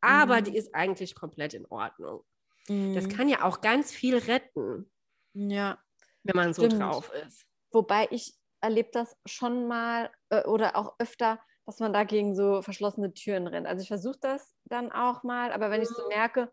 aber 0.00 0.40
mhm. 0.40 0.44
die 0.44 0.56
ist 0.56 0.74
eigentlich 0.74 1.14
komplett 1.14 1.54
in 1.54 1.66
Ordnung. 1.66 2.22
Das 2.68 3.04
mhm. 3.04 3.08
kann 3.08 3.28
ja 3.28 3.44
auch 3.44 3.60
ganz 3.60 3.92
viel 3.92 4.18
retten. 4.18 4.90
Ja. 5.32 5.78
Wenn 6.24 6.36
man 6.36 6.52
Stimmt. 6.52 6.72
so 6.72 6.78
drauf 6.78 7.12
ist. 7.26 7.46
Wobei 7.70 8.08
ich 8.10 8.34
erlebe 8.60 8.90
das 8.92 9.16
schon 9.24 9.68
mal 9.68 10.10
äh, 10.30 10.42
oder 10.44 10.76
auch 10.76 10.96
öfter, 10.98 11.40
dass 11.66 11.80
man 11.80 11.92
da 11.92 12.04
gegen 12.04 12.34
so 12.34 12.62
verschlossene 12.62 13.12
Türen 13.12 13.46
rennt. 13.46 13.66
Also 13.66 13.82
ich 13.82 13.88
versuche 13.88 14.18
das 14.20 14.54
dann 14.64 14.92
auch 14.92 15.24
mal, 15.24 15.52
aber 15.52 15.70
wenn 15.70 15.82
ich 15.82 15.88
so 15.88 16.02
mhm. 16.02 16.08
merke, 16.08 16.52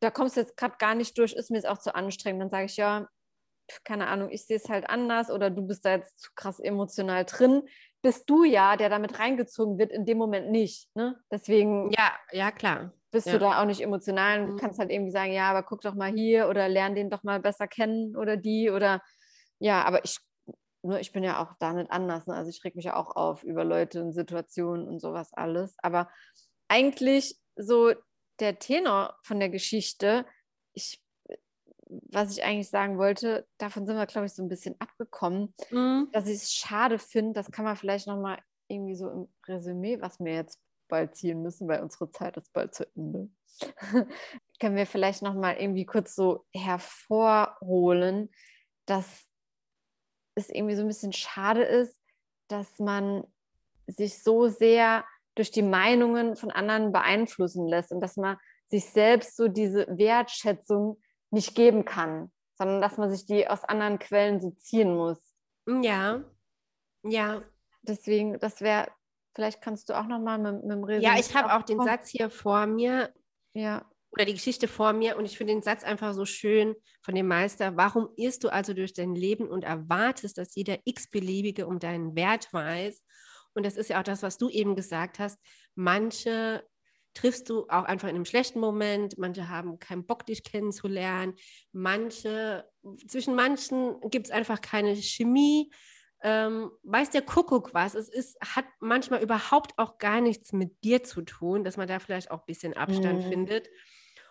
da 0.00 0.10
kommst 0.10 0.36
du 0.36 0.40
jetzt 0.40 0.56
gerade 0.56 0.76
gar 0.78 0.94
nicht 0.94 1.18
durch, 1.18 1.32
ist 1.32 1.50
mir 1.50 1.58
es 1.58 1.64
auch 1.64 1.78
zu 1.78 1.94
anstrengend, 1.94 2.40
dann 2.40 2.50
sage 2.50 2.66
ich 2.66 2.76
ja, 2.76 3.08
keine 3.84 4.06
Ahnung, 4.06 4.30
ich 4.30 4.46
sehe 4.46 4.56
es 4.56 4.68
halt 4.68 4.88
anders 4.88 5.30
oder 5.30 5.50
du 5.50 5.66
bist 5.66 5.84
da 5.84 5.96
jetzt 5.96 6.20
zu 6.20 6.30
krass 6.34 6.58
emotional 6.58 7.24
drin, 7.24 7.62
bist 8.02 8.28
du 8.30 8.44
ja, 8.44 8.76
der 8.76 8.88
damit 8.88 9.18
reingezogen 9.18 9.78
wird, 9.78 9.92
in 9.92 10.06
dem 10.06 10.18
Moment 10.18 10.50
nicht. 10.50 10.88
Ne? 10.94 11.20
Deswegen 11.30 11.90
ja, 11.90 12.12
ja, 12.32 12.50
klar. 12.50 12.92
bist 13.10 13.26
ja. 13.26 13.34
du 13.34 13.38
da 13.40 13.60
auch 13.60 13.66
nicht 13.66 13.82
emotional. 13.82 14.46
Du 14.46 14.52
mhm. 14.52 14.56
kannst 14.56 14.78
halt 14.78 14.90
irgendwie 14.90 15.12
sagen, 15.12 15.32
ja, 15.32 15.50
aber 15.50 15.62
guck 15.62 15.82
doch 15.82 15.94
mal 15.94 16.10
hier 16.10 16.48
oder 16.48 16.68
lern 16.68 16.94
den 16.94 17.10
doch 17.10 17.22
mal 17.22 17.40
besser 17.40 17.68
kennen 17.68 18.16
oder 18.16 18.36
die 18.36 18.70
oder 18.70 19.02
ja, 19.58 19.84
aber 19.84 20.04
ich 20.04 20.18
nur 20.82 21.00
ich 21.00 21.12
bin 21.12 21.22
ja 21.22 21.42
auch 21.42 21.54
da 21.58 21.72
nicht 21.72 21.90
anders. 21.90 22.26
Ne? 22.26 22.34
Also 22.34 22.50
ich 22.50 22.64
reg 22.64 22.76
mich 22.76 22.86
ja 22.86 22.96
auch 22.96 23.16
auf 23.16 23.42
über 23.42 23.64
Leute 23.64 24.02
und 24.02 24.12
Situationen 24.12 24.88
und 24.88 25.00
sowas 25.00 25.32
alles. 25.32 25.76
Aber 25.78 26.10
eigentlich 26.68 27.38
so 27.56 27.92
der 28.38 28.58
Tenor 28.58 29.16
von 29.22 29.38
der 29.38 29.50
Geschichte, 29.50 30.24
ich 30.72 31.02
was 32.08 32.36
ich 32.36 32.44
eigentlich 32.44 32.68
sagen 32.70 32.98
wollte, 32.98 33.48
davon 33.58 33.84
sind 33.84 33.96
wir, 33.96 34.06
glaube 34.06 34.26
ich, 34.26 34.32
so 34.32 34.42
ein 34.44 34.48
bisschen 34.48 34.76
abgekommen, 34.80 35.52
Mhm. 35.70 36.08
dass 36.12 36.28
ich 36.28 36.36
es 36.36 36.52
schade 36.52 37.00
finde, 37.00 37.32
das 37.32 37.50
kann 37.50 37.64
man 37.64 37.74
vielleicht 37.74 38.06
nochmal 38.06 38.38
irgendwie 38.68 38.94
so 38.94 39.10
im 39.10 39.28
Resümee, 39.48 40.00
was 40.00 40.20
wir 40.20 40.32
jetzt 40.34 40.60
bald 40.88 41.16
ziehen 41.16 41.42
müssen, 41.42 41.66
weil 41.66 41.82
unsere 41.82 42.08
Zeit 42.12 42.36
ist 42.36 42.52
bald 42.52 42.74
zu 42.74 42.86
Ende. 42.94 43.28
Können 44.60 44.76
wir 44.76 44.86
vielleicht 44.86 45.22
nochmal 45.22 45.56
irgendwie 45.56 45.84
kurz 45.84 46.14
so 46.14 46.44
hervorholen, 46.54 48.30
dass 48.86 49.28
es 50.34 50.50
irgendwie 50.50 50.74
so 50.74 50.82
ein 50.82 50.88
bisschen 50.88 51.12
schade 51.12 51.62
ist, 51.62 51.98
dass 52.48 52.78
man 52.78 53.24
sich 53.86 54.22
so 54.22 54.48
sehr 54.48 55.04
durch 55.34 55.50
die 55.50 55.62
Meinungen 55.62 56.36
von 56.36 56.50
anderen 56.50 56.92
beeinflussen 56.92 57.66
lässt 57.66 57.92
und 57.92 58.00
dass 58.00 58.16
man 58.16 58.36
sich 58.66 58.86
selbst 58.86 59.36
so 59.36 59.48
diese 59.48 59.86
Wertschätzung 59.88 61.00
nicht 61.30 61.54
geben 61.54 61.84
kann, 61.84 62.30
sondern 62.56 62.80
dass 62.80 62.98
man 62.98 63.10
sich 63.10 63.26
die 63.26 63.48
aus 63.48 63.64
anderen 63.64 63.98
Quellen 63.98 64.40
so 64.40 64.50
ziehen 64.52 64.94
muss. 64.94 65.18
Ja, 65.66 66.22
ja. 67.02 67.42
Deswegen, 67.82 68.38
das 68.38 68.60
wäre, 68.60 68.88
vielleicht 69.34 69.62
kannst 69.62 69.88
du 69.88 69.98
auch 69.98 70.06
nochmal 70.06 70.38
mit, 70.38 70.62
mit 70.62 70.70
dem 70.70 70.84
Resümee. 70.84 71.06
Ja, 71.06 71.18
ich 71.18 71.34
habe 71.34 71.54
auch 71.54 71.62
den. 71.62 71.80
Satz 71.80 72.10
hier 72.10 72.30
vor 72.30 72.66
mir 72.66 73.12
Ja, 73.54 73.84
oder 74.12 74.24
die 74.24 74.34
Geschichte 74.34 74.66
vor 74.68 74.92
mir 74.92 75.16
und 75.16 75.24
ich 75.24 75.36
finde 75.38 75.52
den 75.54 75.62
Satz 75.62 75.84
einfach 75.84 76.14
so 76.14 76.24
schön 76.24 76.74
von 77.02 77.14
dem 77.14 77.28
Meister. 77.28 77.76
Warum 77.76 78.08
irrst 78.16 78.42
du 78.44 78.48
also 78.48 78.74
durch 78.74 78.92
dein 78.92 79.14
Leben 79.14 79.48
und 79.48 79.62
erwartest, 79.64 80.36
dass 80.38 80.54
jeder 80.56 80.78
x-beliebige 80.84 81.66
um 81.66 81.78
deinen 81.78 82.16
Wert 82.16 82.52
weiß? 82.52 83.02
Und 83.54 83.64
das 83.66 83.76
ist 83.76 83.88
ja 83.90 83.98
auch 84.00 84.04
das, 84.04 84.22
was 84.22 84.38
du 84.38 84.48
eben 84.48 84.74
gesagt 84.76 85.18
hast. 85.18 85.38
Manche 85.74 86.64
triffst 87.14 87.48
du 87.50 87.66
auch 87.68 87.84
einfach 87.84 88.08
in 88.08 88.14
einem 88.14 88.24
schlechten 88.24 88.60
Moment, 88.60 89.18
manche 89.18 89.48
haben 89.48 89.78
keinen 89.80 90.06
Bock, 90.06 90.26
dich 90.26 90.44
kennenzulernen, 90.44 91.34
manche, 91.72 92.68
zwischen 93.08 93.34
manchen 93.34 94.00
gibt 94.10 94.26
es 94.26 94.32
einfach 94.32 94.60
keine 94.60 94.94
Chemie. 94.96 95.72
Ähm, 96.22 96.70
weiß 96.82 97.10
der 97.10 97.22
Kuckuck 97.22 97.72
was? 97.74 97.94
Es 97.94 98.08
ist, 98.08 98.36
hat 98.44 98.66
manchmal 98.78 99.22
überhaupt 99.22 99.72
auch 99.78 99.98
gar 99.98 100.20
nichts 100.20 100.52
mit 100.52 100.84
dir 100.84 101.02
zu 101.02 101.22
tun, 101.22 101.64
dass 101.64 101.76
man 101.78 101.88
da 101.88 101.98
vielleicht 101.98 102.30
auch 102.30 102.40
ein 102.40 102.46
bisschen 102.46 102.74
Abstand 102.74 103.22
Mhm. 103.22 103.24
findet. 103.24 103.68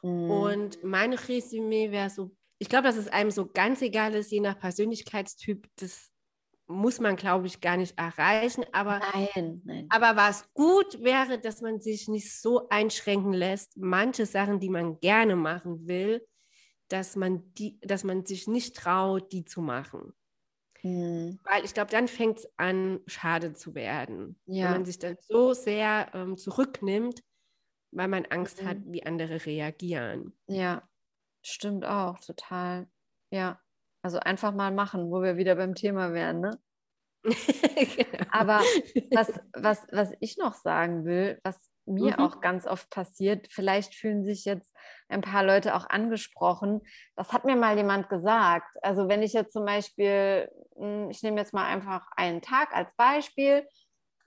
Mhm. 0.03 0.31
Und 0.31 0.83
mein 0.83 1.13
Resümee 1.13 1.91
wäre 1.91 2.09
so, 2.09 2.31
ich 2.59 2.69
glaube, 2.69 2.87
dass 2.87 2.97
es 2.97 3.07
einem 3.07 3.31
so 3.31 3.47
ganz 3.47 3.81
egal 3.81 4.13
ist, 4.15 4.31
je 4.31 4.41
nach 4.41 4.59
Persönlichkeitstyp, 4.59 5.67
das 5.77 6.11
muss 6.67 6.99
man, 6.99 7.15
glaube 7.15 7.47
ich, 7.47 7.61
gar 7.61 7.77
nicht 7.77 7.97
erreichen. 7.97 8.63
Aber, 8.71 8.99
nein, 9.13 9.61
nein. 9.65 9.87
aber 9.89 10.15
was 10.15 10.53
gut 10.53 11.01
wäre, 11.01 11.39
dass 11.39 11.61
man 11.61 11.81
sich 11.81 12.07
nicht 12.07 12.39
so 12.39 12.69
einschränken 12.69 13.33
lässt, 13.33 13.75
manche 13.77 14.25
Sachen, 14.25 14.59
die 14.59 14.69
man 14.69 14.99
gerne 14.99 15.35
machen 15.35 15.87
will, 15.87 16.25
dass 16.89 17.15
man, 17.15 17.53
die, 17.55 17.79
dass 17.81 18.03
man 18.03 18.25
sich 18.25 18.47
nicht 18.47 18.75
traut, 18.75 19.31
die 19.31 19.45
zu 19.45 19.61
machen. 19.61 20.13
Mhm. 20.83 21.39
Weil 21.43 21.65
ich 21.65 21.73
glaube, 21.73 21.91
dann 21.91 22.07
fängt 22.07 22.39
es 22.39 22.49
an, 22.57 22.99
schade 23.07 23.53
zu 23.53 23.75
werden. 23.75 24.39
Ja. 24.45 24.65
Wenn 24.65 24.71
man 24.71 24.85
sich 24.85 24.99
dann 24.99 25.17
so 25.27 25.53
sehr 25.53 26.11
ähm, 26.13 26.37
zurücknimmt, 26.37 27.21
weil 27.91 28.07
man 28.07 28.25
Angst 28.27 28.61
Mhm. 28.61 28.67
hat, 28.67 28.77
wie 28.85 29.05
andere 29.05 29.45
reagieren. 29.45 30.33
Ja, 30.47 30.89
stimmt 31.43 31.85
auch, 31.85 32.19
total. 32.19 32.87
Ja, 33.31 33.61
also 34.03 34.19
einfach 34.19 34.53
mal 34.53 34.71
machen, 34.73 35.11
wo 35.11 35.21
wir 35.21 35.37
wieder 35.37 35.55
beim 35.55 35.75
Thema 35.75 36.13
wären, 36.13 36.41
ne? 36.41 36.59
genau. 37.23 38.25
Aber 38.31 38.61
was, 39.11 39.39
was, 39.53 39.87
was 39.91 40.13
ich 40.19 40.37
noch 40.37 40.53
sagen 40.53 41.05
will, 41.05 41.39
was 41.43 41.69
mir 41.85 42.17
Mhm. 42.17 42.25
auch 42.25 42.41
ganz 42.41 42.67
oft 42.67 42.89
passiert, 42.91 43.47
vielleicht 43.51 43.95
fühlen 43.95 44.23
sich 44.23 44.45
jetzt 44.45 44.75
ein 45.09 45.21
paar 45.21 45.43
Leute 45.43 45.75
auch 45.75 45.89
angesprochen. 45.89 46.81
Das 47.15 47.33
hat 47.33 47.45
mir 47.45 47.55
mal 47.55 47.75
jemand 47.77 48.09
gesagt. 48.09 48.77
Also 48.83 49.07
wenn 49.09 49.23
ich 49.23 49.33
jetzt 49.33 49.53
zum 49.53 49.65
Beispiel, 49.65 50.51
mh, 50.75 51.09
ich 51.09 51.23
nehme 51.23 51.37
jetzt 51.39 51.53
mal 51.53 51.65
einfach 51.65 52.07
einen 52.15 52.41
Tag 52.41 52.75
als 52.75 52.95
Beispiel 52.95 53.67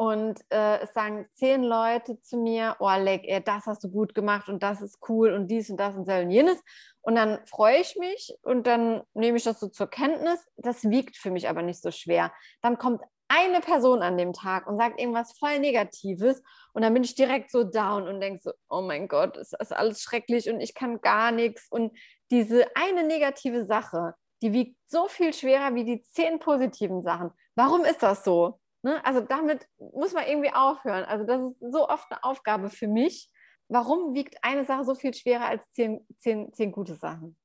und 0.03 0.41
äh, 0.51 0.81
es 0.81 0.93
sagen 0.95 1.29
zehn 1.35 1.63
Leute 1.63 2.21
zu 2.21 2.37
mir, 2.37 2.75
oh 2.81 2.91
Leck, 2.99 3.23
ey, 3.25 3.41
das 3.41 3.67
hast 3.67 3.85
du 3.85 3.89
gut 3.89 4.17
gemacht 4.17 4.49
und 4.49 4.61
das 4.61 4.83
ist 4.83 4.99
cool 5.09 5.33
und 5.33 5.47
dies 5.47 5.71
und 5.71 5.77
das 5.77 5.95
und 5.95 6.07
so 6.07 6.13
und 6.13 6.33
jenes. 6.33 6.61
Und 7.03 7.15
dann 7.15 7.39
freue 7.47 7.77
ich 7.77 7.95
mich 7.95 8.35
und 8.43 8.67
dann 8.67 9.03
nehme 9.15 9.37
ich 9.37 9.45
das 9.45 9.61
so 9.61 9.69
zur 9.69 9.87
Kenntnis. 9.87 10.45
Das 10.57 10.83
wiegt 10.91 11.17
für 11.17 11.31
mich 11.31 11.49
aber 11.49 11.63
nicht 11.63 11.81
so 11.81 11.93
schwer. 11.93 12.33
Dann 12.63 12.79
kommt 12.79 13.01
eine 13.29 13.61
Person 13.61 14.03
an 14.03 14.19
dem 14.19 14.33
Tag 14.33 14.67
und 14.67 14.77
sagt 14.77 14.99
irgendwas 14.99 15.39
voll 15.39 15.61
Negatives 15.61 16.43
und 16.73 16.83
dann 16.83 16.95
bin 16.95 17.05
ich 17.05 17.15
direkt 17.15 17.53
so 17.53 17.63
down 17.63 18.09
und 18.09 18.19
denke 18.19 18.41
so, 18.43 18.51
oh 18.69 18.81
mein 18.81 19.07
Gott, 19.07 19.37
ist 19.37 19.55
alles 19.73 20.03
schrecklich 20.03 20.51
und 20.51 20.61
ich 20.61 20.75
kann 20.75 21.01
gar 21.01 21.31
nichts. 21.31 21.69
Und 21.71 21.97
diese 22.33 22.67
eine 22.75 23.05
negative 23.05 23.67
Sache, 23.67 24.15
die 24.43 24.53
wiegt 24.53 24.77
so 24.89 25.07
viel 25.07 25.33
schwerer 25.33 25.77
wie 25.77 25.85
die 25.85 26.03
zehn 26.03 26.41
positiven 26.41 27.05
Sachen. 27.05 27.31
Warum 27.55 27.85
ist 27.85 28.03
das 28.03 28.25
so? 28.25 28.59
Ne? 28.83 29.05
Also 29.05 29.21
damit 29.21 29.67
muss 29.79 30.13
man 30.13 30.27
irgendwie 30.27 30.53
aufhören. 30.53 31.05
Also 31.05 31.25
das 31.25 31.43
ist 31.43 31.73
so 31.73 31.89
oft 31.89 32.11
eine 32.11 32.23
Aufgabe 32.25 32.69
für 32.69 32.89
mich. 32.89 33.31
Warum 33.69 34.15
wiegt 34.15 34.37
eine 34.43 34.65
Sache 34.65 34.85
so 34.85 34.95
viel 34.95 35.15
schwerer 35.15 35.47
als 35.47 35.65
zehn, 35.71 36.07
zehn, 36.19 36.53
zehn 36.53 36.73
gute 36.73 36.97
Sachen? 36.97 37.37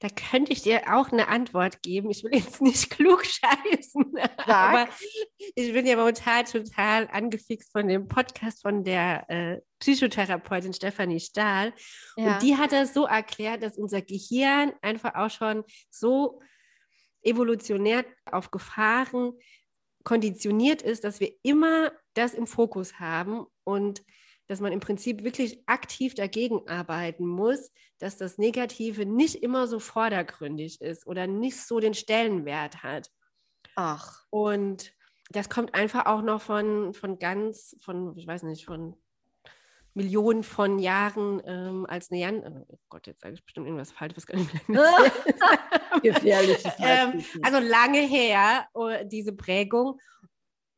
Da 0.00 0.08
könnte 0.08 0.52
ich 0.52 0.62
dir 0.62 0.94
auch 0.94 1.10
eine 1.10 1.28
Antwort 1.28 1.82
geben. 1.82 2.10
Ich 2.10 2.22
will 2.22 2.34
jetzt 2.34 2.62
nicht 2.62 2.88
klug 2.90 3.24
scheißen, 3.26 4.16
aber 4.46 4.88
ich 5.54 5.72
bin 5.72 5.86
ja 5.86 5.96
momentan 5.96 6.44
total 6.44 7.08
angefixt 7.08 7.72
von 7.72 7.88
dem 7.88 8.06
Podcast 8.06 8.62
von 8.62 8.84
der 8.84 9.28
äh, 9.28 9.60
Psychotherapeutin 9.80 10.72
Stefanie 10.72 11.20
Stahl. 11.20 11.72
Ja. 12.16 12.34
Und 12.34 12.42
die 12.42 12.56
hat 12.56 12.72
das 12.72 12.94
so 12.94 13.06
erklärt, 13.06 13.62
dass 13.62 13.76
unser 13.76 14.00
Gehirn 14.00 14.72
einfach 14.82 15.14
auch 15.16 15.30
schon 15.30 15.64
so 15.90 16.40
evolutionär 17.22 18.04
auf 18.30 18.50
Gefahren 18.50 19.32
konditioniert 20.08 20.80
ist, 20.80 21.04
dass 21.04 21.20
wir 21.20 21.34
immer 21.42 21.92
das 22.14 22.32
im 22.32 22.46
Fokus 22.46 22.98
haben 22.98 23.44
und 23.64 24.02
dass 24.46 24.58
man 24.58 24.72
im 24.72 24.80
Prinzip 24.80 25.22
wirklich 25.22 25.62
aktiv 25.66 26.14
dagegen 26.14 26.66
arbeiten 26.66 27.26
muss, 27.26 27.70
dass 27.98 28.16
das 28.16 28.38
Negative 28.38 29.04
nicht 29.04 29.42
immer 29.42 29.66
so 29.66 29.78
vordergründig 29.78 30.80
ist 30.80 31.06
oder 31.06 31.26
nicht 31.26 31.58
so 31.58 31.78
den 31.78 31.92
Stellenwert 31.92 32.82
hat. 32.82 33.10
Ach, 33.76 34.24
Und 34.30 34.94
das 35.28 35.50
kommt 35.50 35.74
einfach 35.74 36.06
auch 36.06 36.22
noch 36.22 36.40
von, 36.40 36.94
von 36.94 37.18
ganz, 37.18 37.76
von, 37.82 38.16
ich 38.16 38.26
weiß 38.26 38.44
nicht, 38.44 38.64
von 38.64 38.96
Millionen 39.98 40.44
von 40.44 40.78
Jahren 40.78 41.42
ähm, 41.44 41.84
als 41.86 42.10
Neander. 42.10 42.64
Oh 42.68 42.78
Gott, 42.88 43.08
jetzt 43.08 43.20
sage 43.20 43.34
ich 43.34 43.44
bestimmt 43.44 43.66
irgendwas 43.66 43.90
falsch, 43.90 44.14
was 44.16 44.24
ich 44.28 44.68
mir 44.68 45.12
gefährliches 46.02 46.72
ähm. 46.78 47.24
Also 47.42 47.58
lange 47.58 48.00
her, 48.00 48.68
oh, 48.74 48.90
diese 49.04 49.32
Prägung. 49.32 50.00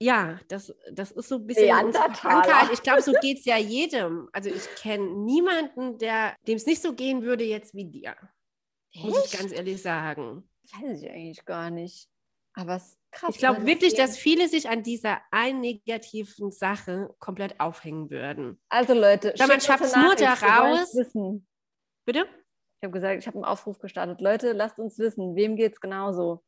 Ja, 0.02 0.40
das, 0.48 0.74
das 0.90 1.12
ist 1.12 1.28
so 1.28 1.36
ein 1.36 1.46
bisschen 1.46 1.66
Neandertaler. 1.66 2.42
Krankheit. 2.42 2.70
Ich 2.72 2.82
glaube, 2.82 3.02
so 3.02 3.12
geht 3.20 3.40
es 3.40 3.44
ja 3.44 3.58
jedem. 3.58 4.30
Also 4.32 4.48
ich 4.48 4.66
kenne 4.76 5.06
niemanden, 5.10 5.98
der 5.98 6.34
dem 6.48 6.56
es 6.56 6.64
nicht 6.64 6.80
so 6.80 6.94
gehen 6.94 7.22
würde 7.22 7.44
jetzt 7.44 7.74
wie 7.74 7.84
dir. 7.84 8.16
Muss 8.94 9.18
ich 9.26 9.34
Echt? 9.34 9.38
ganz 9.38 9.52
ehrlich 9.52 9.82
sagen. 9.82 10.48
Weiß 10.72 11.02
ich 11.02 11.10
eigentlich 11.10 11.44
gar 11.44 11.68
nicht. 11.68 12.09
Aber 12.60 12.76
es 12.76 12.88
ist 12.88 12.98
krass. 13.10 13.30
Ich 13.34 13.38
glaube 13.38 13.64
wirklich, 13.64 13.94
dass 13.94 14.18
viele 14.18 14.48
sich 14.48 14.68
an 14.68 14.82
dieser 14.82 15.20
einen 15.30 15.60
negativen 15.60 16.52
Sache 16.52 17.14
komplett 17.18 17.58
aufhängen 17.58 18.10
würden. 18.10 18.60
Also 18.68 18.92
Leute, 18.92 19.32
Ja, 19.36 19.46
man 19.46 19.60
schafft's 19.60 19.94
eine 19.94 20.04
nur 20.04 20.14
daraus. 20.14 20.92
Bitte? 22.04 22.26
Ich 22.82 22.86
habe 22.86 22.92
gesagt, 22.92 23.18
ich 23.20 23.26
habe 23.26 23.36
einen 23.36 23.44
Aufruf 23.44 23.78
gestartet. 23.78 24.20
Leute, 24.20 24.52
lasst 24.52 24.78
uns 24.78 24.98
wissen, 24.98 25.34
wem 25.36 25.56
geht 25.56 25.72
es 25.72 25.80
genauso? 25.80 26.42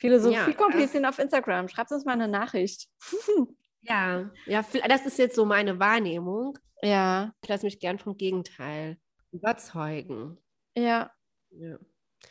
Philosophie 0.00 0.56
Ja, 0.56 1.08
auf 1.08 1.18
Instagram. 1.18 1.68
Schreibt 1.68 1.92
uns 1.92 2.04
mal 2.04 2.12
eine 2.12 2.28
Nachricht. 2.28 2.88
Ja, 3.86 4.30
ja, 4.46 4.64
das 4.88 5.04
ist 5.04 5.18
jetzt 5.18 5.36
so 5.36 5.44
meine 5.44 5.78
Wahrnehmung. 5.78 6.58
ja, 6.80 7.34
Ich 7.42 7.48
lasse 7.50 7.66
mich 7.66 7.78
gern 7.78 7.98
vom 7.98 8.16
Gegenteil 8.16 8.98
überzeugen. 9.30 10.38
ja. 10.74 11.10
Ja. 11.50 11.76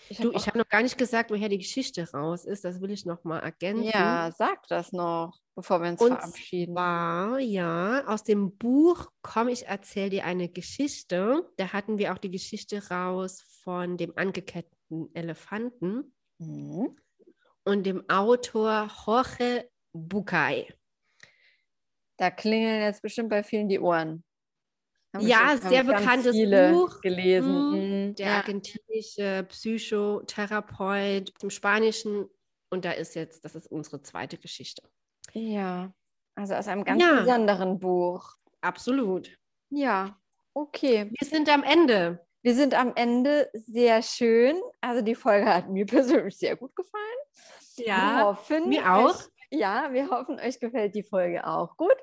Ich 0.09 0.17
Du, 0.17 0.31
ich 0.31 0.47
habe 0.47 0.57
noch 0.57 0.67
gar 0.69 0.81
nicht 0.83 0.97
gesagt, 0.97 1.31
woher 1.31 1.49
die 1.49 1.57
Geschichte 1.57 2.09
raus 2.11 2.45
ist. 2.45 2.63
Das 2.65 2.81
will 2.81 2.91
ich 2.91 3.05
noch 3.05 3.23
mal 3.23 3.39
ergänzen. 3.39 3.85
ja, 3.85 4.31
sag 4.37 4.67
das 4.67 4.91
noch, 4.91 5.39
bevor 5.55 5.81
wir 5.81 5.89
uns 5.89 6.01
Und 6.01 6.09
verabschieden. 6.15 6.75
War 6.75 7.39
ja 7.39 8.03
aus 8.07 8.23
dem 8.23 8.57
Buch 8.57 9.07
Komm, 9.21 9.47
ich 9.49 9.67
erzähle 9.67 10.09
dir 10.09 10.25
eine 10.25 10.49
Geschichte. 10.49 11.49
Da 11.57 11.73
hatten 11.73 11.97
wir 11.97 12.13
auch 12.13 12.17
die 12.17 12.31
Geschichte 12.31 12.89
raus 12.89 13.41
von 13.63 13.97
dem 13.97 14.13
angeketteten 14.17 15.09
Elefanten 15.13 16.13
Mhm. 16.39 16.95
und 17.63 17.83
dem 17.85 18.09
Autor 18.09 18.89
Jorge 19.05 19.69
Bucay. 19.93 20.73
Da 22.17 22.29
klingeln 22.31 22.81
jetzt 22.81 23.01
bestimmt 23.01 23.29
bei 23.29 23.43
vielen 23.43 23.69
die 23.69 23.79
Ohren. 23.79 24.23
Ja, 25.19 25.57
sehr 25.57 25.83
bekanntes 25.83 26.35
Buch. 26.35 27.01
gelesen. 27.01 27.51
Mhm. 27.69 28.07
Mhm. 28.09 28.15
Der 28.15 28.25
Ja. 28.27 28.35
argentinische 28.37 29.45
Psychotherapeut 29.49 31.31
im 31.41 31.49
Spanischen. 31.49 32.29
Und 32.69 32.85
da 32.85 32.91
ist 32.91 33.15
jetzt, 33.15 33.45
das 33.45 33.55
ist 33.55 33.67
unsere 33.71 34.01
zweite 34.01 34.37
Geschichte. 34.37 34.81
ja, 35.33 35.93
also 36.35 36.55
aus 36.55 36.67
einem 36.67 36.83
ganz 36.83 37.01
Ja. 37.01 37.19
besonderen 37.21 37.79
Buch. 37.79 38.33
Absolut. 38.61 39.29
Ja, 39.69 40.17
okay. 40.55 41.11
Wir 41.19 41.27
sind 41.27 41.47
am 41.49 41.63
Ende. 41.63 42.25
wir 42.41 42.55
sind 42.55 42.73
am 42.73 42.91
Ende 42.95 43.49
sehr 43.53 44.01
schön. 44.01 44.59
Also 44.81 45.01
die 45.01 45.15
Folge 45.15 45.45
hat 45.53 45.69
mir 45.69 45.85
persönlich 46.25 46.37
sehr 46.37 46.55
gut 46.55 46.75
gefallen. 46.75 47.03
Ja, 47.77 48.17
wir 48.17 48.25
hoffen, 48.25 48.69
mir 48.69 48.91
auch. 48.93 49.15
Euch, 49.15 49.25
ja, 49.51 49.89
wir 49.93 50.09
hoffen, 50.09 50.39
euch 50.39 50.59
gefällt 50.59 50.93
die 50.95 51.03
Folge 51.03 51.45
auch 51.47 51.77
gut. 51.77 51.95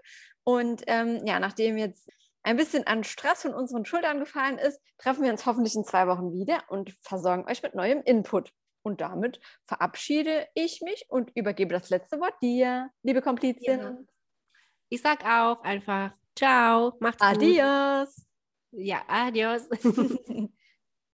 Und 0.44 0.82
ähm, 0.86 1.26
ja, 1.26 1.38
nachdem 1.40 1.76
jetzt 1.76 2.08
ein 2.42 2.56
bisschen 2.56 2.86
an 2.86 3.04
Stress 3.04 3.42
von 3.42 3.54
unseren 3.54 3.84
Schultern 3.84 4.18
gefallen 4.18 4.58
ist, 4.58 4.80
treffen 4.98 5.24
wir 5.24 5.30
uns 5.30 5.46
hoffentlich 5.46 5.74
in 5.74 5.84
zwei 5.84 6.06
Wochen 6.06 6.32
wieder 6.32 6.62
und 6.68 6.96
versorgen 7.02 7.46
euch 7.48 7.62
mit 7.62 7.74
neuem 7.74 8.02
Input. 8.02 8.52
Und 8.82 9.00
damit 9.00 9.40
verabschiede 9.64 10.46
ich 10.54 10.80
mich 10.80 11.04
und 11.08 11.30
übergebe 11.36 11.74
das 11.74 11.90
letzte 11.90 12.18
Wort 12.18 12.34
dir, 12.40 12.90
liebe 13.02 13.20
Komplizin. 13.20 13.80
Ja. 13.80 13.98
Ich 14.88 15.02
sag 15.02 15.24
auch 15.24 15.62
einfach 15.62 16.12
Ciao, 16.36 16.94
macht's 17.00 17.20
Adios. 17.20 18.16
gut. 18.16 18.24
Ja, 18.72 19.02
adios. 19.08 19.68